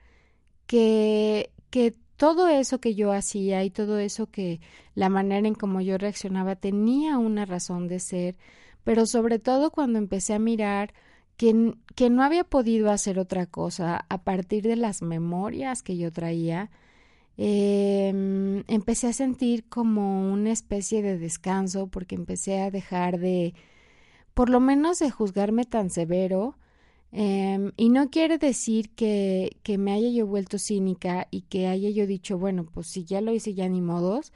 [0.65, 4.61] que, que todo eso que yo hacía y todo eso que
[4.95, 8.35] la manera en como yo reaccionaba tenía una razón de ser,
[8.83, 10.93] pero sobre todo cuando empecé a mirar
[11.39, 16.11] que, que no había podido hacer otra cosa a partir de las memorias que yo
[16.11, 16.69] traía,
[17.37, 23.53] eh, empecé a sentir como una especie de descanso porque empecé a dejar de,
[24.33, 26.57] por lo menos de juzgarme tan severo,
[27.11, 31.89] Em, y no quiere decir que, que me haya yo vuelto cínica y que haya
[31.89, 34.31] yo dicho, bueno, pues si ya lo hice, ya ni modos,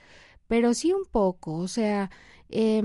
[0.53, 2.11] pero sí un poco, o sea,
[2.51, 2.79] eh,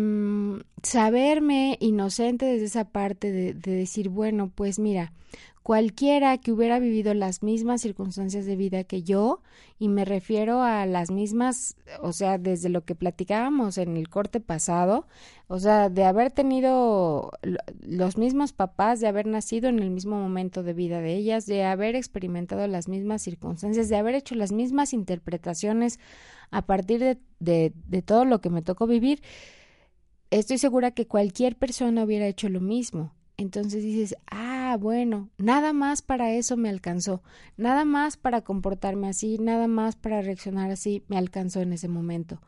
[0.83, 5.12] saberme inocente desde esa parte de, de decir, bueno, pues mira,
[5.69, 9.43] cualquiera que hubiera vivido las mismas circunstancias de vida que yo,
[9.79, 14.41] y me refiero a las mismas, o sea, desde lo que platicábamos en el corte
[14.41, 15.07] pasado,
[15.47, 17.33] o sea, de haber tenido
[17.83, 21.64] los mismos papás, de haber nacido en el mismo momento de vida de ellas, de
[21.64, 26.01] haber experimentado las mismas circunstancias, de haber hecho las mismas interpretaciones
[26.51, 29.21] a partir de, de, todo lo que me tocó vivir,
[30.31, 33.12] estoy segura que cualquier persona hubiera hecho lo mismo.
[33.39, 37.22] Entonces dices, ah, bueno, nada más para eso me alcanzó,
[37.57, 42.43] nada más para comportarme así, nada más para reaccionar así, me alcanzó en ese momento.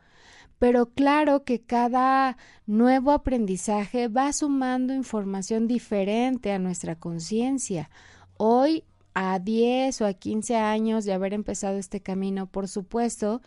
[0.59, 2.37] Pero claro que cada
[2.67, 7.89] nuevo aprendizaje va sumando información diferente a nuestra conciencia.
[8.35, 8.83] Hoy,
[9.13, 13.41] a 10 o a 15 años de haber empezado este camino, por supuesto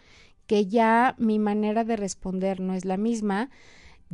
[0.47, 3.51] que ya mi manera de responder no es la misma,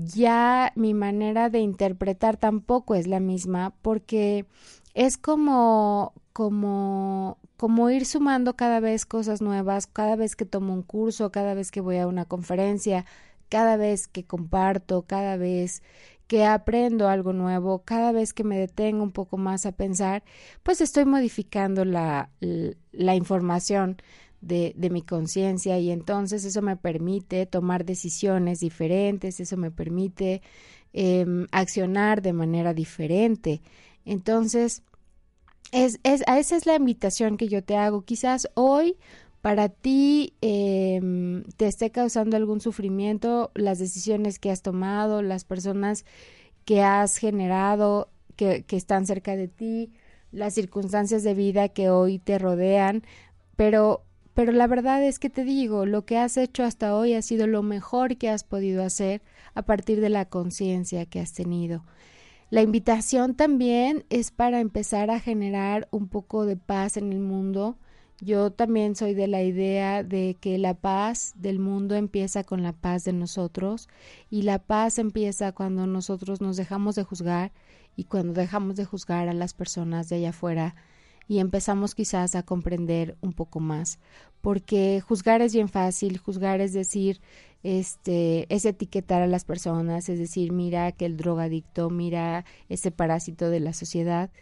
[0.04, 4.46] ya mi manera de interpretar tampoco es la misma porque
[4.94, 10.82] es como como como ir sumando cada vez cosas nuevas, cada vez que tomo un
[10.82, 13.04] curso, cada vez que voy a una conferencia,
[13.50, 15.82] cada vez que comparto, cada vez
[16.26, 20.22] que aprendo algo nuevo, cada vez que me detengo un poco más a pensar,
[20.62, 22.30] pues estoy modificando la,
[22.92, 24.00] la información
[24.40, 30.42] de, mi conciencia y entonces eso me permite tomar decisiones diferentes, eso me permite
[30.92, 33.60] eh, accionar de manera diferente.
[34.04, 34.82] Entonces,
[35.72, 38.02] es, es, esa es la invitación que yo te hago.
[38.02, 38.96] Quizás hoy
[39.42, 41.00] para ti eh,
[41.56, 46.04] te esté causando algún sufrimiento las decisiones que has tomado, las personas
[46.64, 49.92] que has generado, que, que están cerca de ti,
[50.32, 53.02] las circunstancias de vida que hoy te rodean,
[53.56, 57.22] pero pero la verdad es que te digo, lo que has hecho hasta hoy ha
[57.22, 59.22] sido lo mejor que has podido hacer
[59.54, 61.84] a partir de la conciencia que has tenido.
[62.50, 67.78] La invitación también es para empezar a generar un poco de paz en el mundo.
[68.20, 72.72] Yo también soy de la idea de que la paz del mundo empieza con la
[72.72, 73.88] paz de nosotros
[74.30, 77.52] y la paz empieza cuando nosotros nos dejamos de juzgar
[77.96, 80.74] y cuando dejamos de juzgar a las personas de allá afuera
[81.30, 84.00] y empezamos quizás a comprender un poco más,
[84.40, 87.20] porque juzgar es bien fácil, juzgar es decir,
[87.62, 93.48] este, es etiquetar a las personas, es decir, mira que el drogadicto, mira ese parásito
[93.48, 94.32] de la sociedad,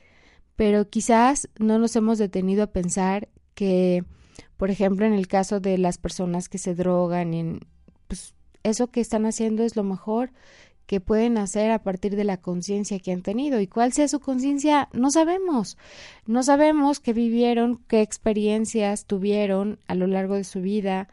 [0.57, 4.03] pero quizás no nos hemos detenido a pensar que,
[4.57, 7.61] por ejemplo, en el caso de las personas que se drogan, en,
[8.07, 8.32] pues
[8.62, 10.32] eso que están haciendo es lo mejor
[10.89, 13.61] que pueden hacer a partir de la conciencia que han tenido.
[13.61, 15.76] Y cuál sea su conciencia, no sabemos.
[16.24, 21.09] No sabemos qué vivieron, qué experiencias tuvieron a lo largo de su vida.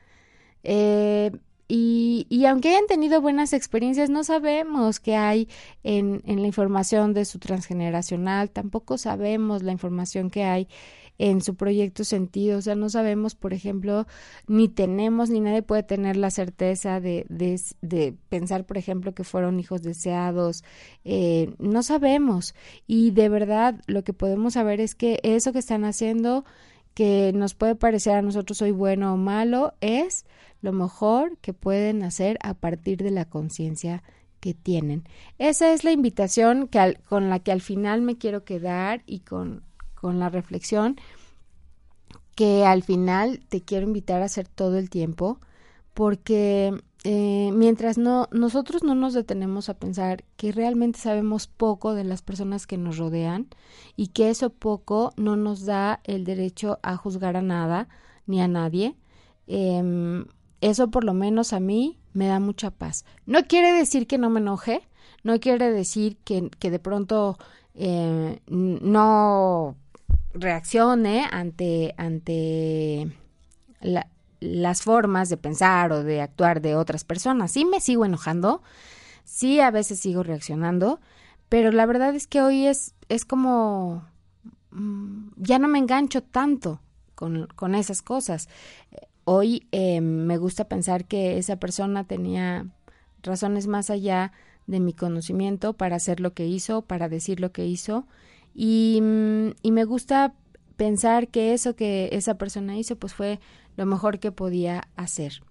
[0.63, 1.29] Eh,
[1.67, 5.49] y, y, aunque hayan tenido buenas experiencias, no sabemos qué hay
[5.83, 10.69] en, en la información de su transgeneracional, tampoco sabemos la información que hay
[11.17, 12.57] en su proyecto sentido.
[12.57, 14.07] O sea, no sabemos, por ejemplo,
[14.47, 19.23] ni tenemos, ni nadie puede tener la certeza de, de, de pensar, por ejemplo, que
[19.23, 20.63] fueron hijos deseados.
[21.03, 22.55] Eh, no sabemos.
[22.87, 26.45] Y de verdad, lo que podemos saber es que eso que están haciendo
[26.93, 30.25] que nos puede parecer a nosotros hoy bueno o malo es
[30.61, 34.01] lo mejor que pueden hacer a partir de la conciencia
[34.39, 35.03] que tienen.
[35.37, 39.63] Esa es la invitación que con la que al final me quiero quedar y con
[39.95, 40.97] con la reflexión
[42.35, 45.39] que al final te quiero invitar a hacer todo el tiempo
[45.93, 46.73] porque
[47.05, 52.21] eh, mientras no nosotros no nos detenemos a pensar que realmente sabemos poco de las
[52.21, 53.47] personas que nos rodean
[53.95, 57.87] y que eso poco no nos da el derecho a juzgar a nada
[58.27, 58.95] ni a nadie
[59.47, 60.25] em,
[60.61, 63.03] eso por lo menos a mí me da mucha paz.
[63.25, 64.81] No quiere decir que no me enoje
[65.23, 67.37] no quiere decir que, que de pronto
[67.73, 69.75] eh, no
[70.35, 73.11] reaccione ante, ante
[74.39, 77.51] las formas de pensar o de actuar de otras personas.
[77.51, 78.61] Sí me sigo enojando,
[79.23, 80.99] sí a veces sigo reaccionando,
[81.49, 84.05] pero la verdad es que hoy es, es como
[84.71, 86.81] mm, ya no me engancho tanto
[87.15, 88.49] con, con esas cosas.
[89.23, 92.67] Hoy eh, me gusta pensar que esa persona tenía
[93.23, 94.33] razones más allá
[94.67, 98.05] de mi conocimiento para hacer lo que hizo, para decir lo que hizo
[98.55, 100.33] y, mm, y me gusta
[100.77, 103.39] pensar que eso que esa persona hizo pues fue
[103.75, 105.41] lo mejor que podía hacer.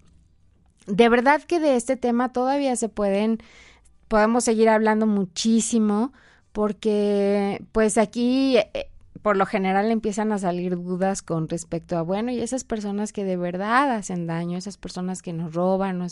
[0.87, 3.39] De verdad que de este tema todavía se pueden,
[4.07, 6.13] podemos seguir hablando muchísimo
[6.51, 8.89] porque pues aquí eh,
[9.21, 13.23] por lo general empiezan a salir dudas con respecto a, bueno, y esas personas que
[13.23, 16.07] de verdad hacen daño, esas personas que nos roban, o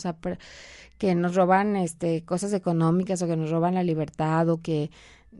[0.98, 4.90] que nos roban este, cosas económicas o que nos roban la libertad o que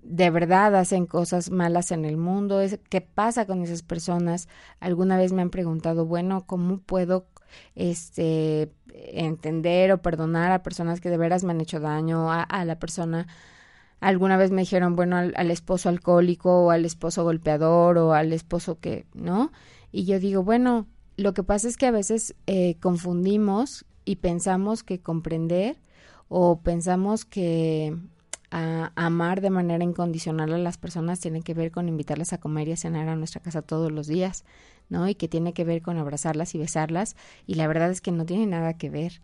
[0.03, 4.49] de verdad hacen cosas malas en el mundo, qué pasa con esas personas.
[4.80, 7.26] Alguna vez me han preguntado, bueno, ¿cómo puedo
[7.74, 12.78] este entender o perdonar a personas que de veras me han hecho daño, a, la
[12.78, 13.26] persona
[14.01, 18.78] alguna vez me dijeron, bueno, al, esposo alcohólico o al esposo golpeador o al esposo
[18.78, 19.51] que, ¿no?
[19.92, 20.86] Y yo digo, bueno,
[21.16, 25.78] lo que pasa es que a veces eh, confundimos y pensamos que comprender
[26.28, 27.97] o pensamos que
[28.57, 32.68] a amar de manera incondicional a las personas tiene que ver con invitarlas a comer
[32.68, 34.44] y a cenar a nuestra casa todos los días,
[34.88, 35.09] ¿no?
[35.09, 37.16] Y que tiene que ver con abrazarlas y besarlas,
[37.48, 39.20] y la verdad es que no tiene nada que ver.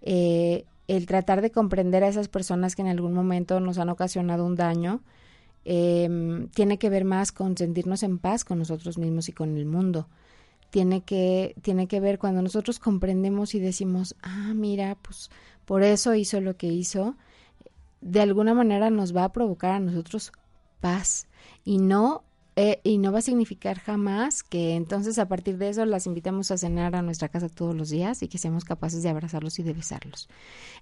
[0.00, 4.44] Eh, el tratar de comprender a esas personas que en algún momento nos han ocasionado
[4.44, 5.00] un daño,
[5.64, 9.64] eh, tiene que ver más con sentirnos en paz con nosotros mismos y con el
[9.64, 10.08] mundo.
[10.70, 15.30] Tiene que, tiene que ver cuando nosotros comprendemos y decimos, ah, mira, pues
[15.66, 17.14] por eso hizo lo que hizo,
[18.02, 20.32] de alguna manera nos va a provocar a nosotros
[20.80, 21.28] paz
[21.64, 22.24] y no
[22.54, 26.50] eh, y no va a significar jamás que entonces a partir de eso las invitemos
[26.50, 29.62] a cenar a nuestra casa todos los días y que seamos capaces de abrazarlos y
[29.62, 30.28] de besarlos.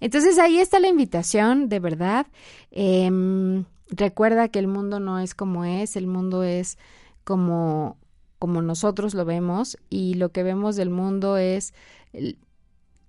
[0.01, 2.27] Entonces ahí está la invitación, de verdad.
[2.73, 6.77] Em, recuerda que el mundo no es como es, el mundo es
[7.23, 7.99] como,
[8.41, 11.73] como nosotros lo vemos y lo que vemos del mundo es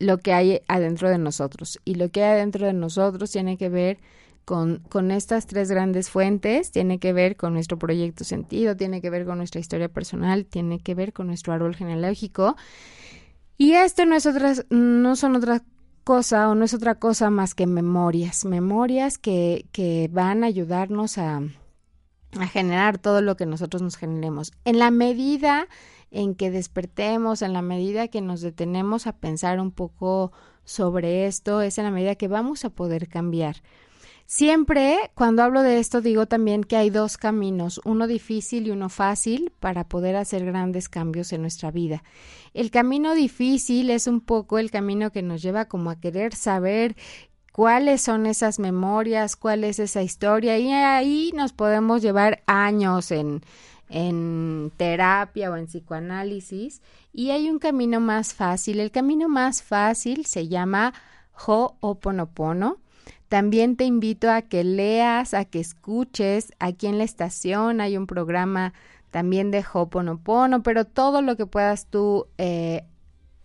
[0.02, 1.80] lo que hay adentro de nosotros.
[1.86, 3.99] Y lo que hay adentro de nosotros tiene que ver
[4.45, 9.10] con, con estas tres grandes fuentes, tiene que ver con nuestro proyecto sentido, tiene que
[9.10, 12.56] ver con nuestra historia personal, tiene que ver con nuestro árbol genealógico.
[13.58, 15.62] Y esto no es otra, no son otra
[16.04, 21.20] cosa o no es otra cosa más que memorias, memorias que, que van a ayudarnos
[21.20, 21.41] a,
[22.39, 24.52] a generar todo lo que nosotros nos generemos.
[24.66, 25.68] En la medida
[26.12, 30.32] en que despertemos, en la medida que nos detenemos a pensar un poco
[30.66, 33.57] sobre esto, es en la medida que vamos a poder cambiar.
[34.26, 38.88] Siempre cuando hablo de esto digo también que hay dos caminos, uno difícil y uno
[38.88, 42.03] fácil para poder hacer grandes cambios en nuestra vida.
[42.53, 46.95] El camino difícil es un poco el camino que nos lleva como a querer saber
[47.51, 53.41] cuáles son esas memorias, cuál es esa historia y ahí nos podemos llevar años en
[53.92, 56.82] en terapia o en psicoanálisis
[57.14, 58.80] y hay un camino más fácil.
[58.80, 60.94] El camino más fácil se llama
[61.46, 62.78] Ho'oponopono.
[63.28, 66.54] También te invito a que leas, a que escuches.
[66.60, 68.74] Aquí en la estación hay un programa
[69.10, 72.86] también de Ho'oponopono, pero todo lo que puedas tú eh,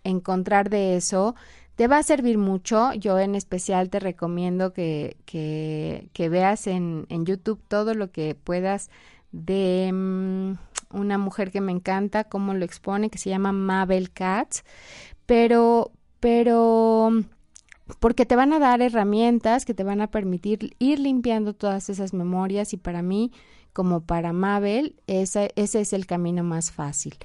[0.03, 1.35] encontrar de eso
[1.75, 2.93] Te va a servir mucho.
[2.93, 8.33] Yo en especial te recomiendo que, que, que veas en, en, YouTube todo lo que
[8.33, 8.89] puedas
[9.37, 10.53] de mm,
[10.91, 14.63] una mujer que me encanta, cómo lo expone, que se llama Mabel Katz.
[15.25, 17.11] Pero, pero
[17.99, 22.13] porque te van a dar herramientas que te van a permitir ir limpiando todas esas
[22.13, 23.31] memorias y para mí,
[23.73, 27.15] como para Mabel, ese, ese es el camino más fácil.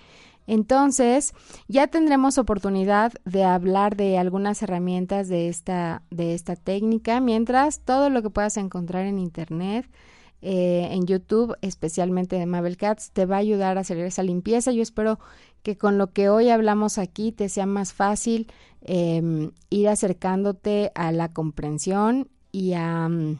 [0.47, 1.35] Entonces,
[1.69, 8.11] ya tendremos oportunidad de hablar de algunas herramientas de esta, de esta técnica, mientras todo
[8.11, 9.87] lo que puedas encontrar en Internet,
[10.43, 14.72] eh, en YouTube, especialmente de Mabel Cats, te va a ayudar a hacer esa limpieza.
[14.72, 15.20] Yo espero
[15.62, 21.12] que con lo que hoy hablamos aquí te sea más fácil em, ir acercándote a
[21.12, 23.38] la comprensión y a mm,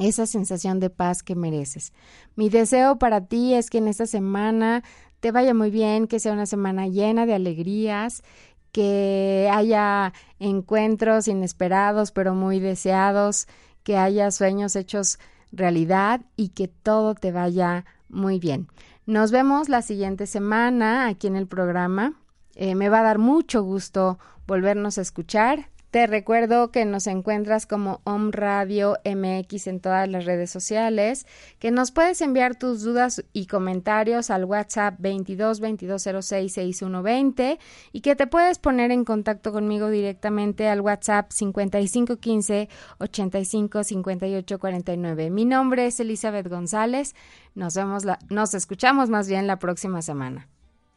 [0.00, 1.94] esa sensación de paz que mereces.
[2.36, 4.84] Mi deseo para ti es que en esta semana
[5.20, 8.22] te vaya muy bien, que sea una semana llena de alegrías,
[8.70, 13.48] que haya encuentros inesperados pero muy deseados,
[13.82, 15.18] que haya sueños hechos
[15.52, 18.68] realidad y que todo te vaya muy bien.
[19.06, 22.14] Nos vemos la siguiente semana aquí en el programa.
[22.54, 25.70] Eh, me va a dar mucho gusto volvernos a escuchar.
[25.90, 31.26] Te recuerdo que nos encuentras como Om Radio MX en todas las redes sociales,
[31.58, 37.58] que nos puedes enviar tus dudas y comentarios al WhatsApp 22 2206 6120
[37.92, 42.68] y que te puedes poner en contacto conmigo directamente al WhatsApp 5515
[42.98, 45.30] 85 58 49.
[45.30, 47.14] Mi nombre es Elizabeth González.
[47.54, 50.48] Nos vemos la, nos escuchamos más bien la próxima semana.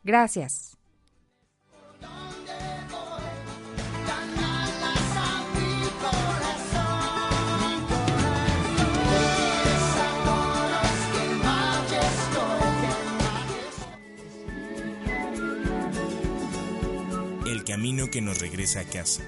[0.04, 0.81] Gracias.
[17.72, 19.24] Camino que nos regresa a casa.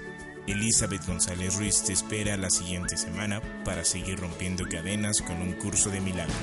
[0.47, 5.89] Elizabeth González Ruiz te espera la siguiente semana para seguir rompiendo cadenas con un curso
[5.89, 6.35] de milagros.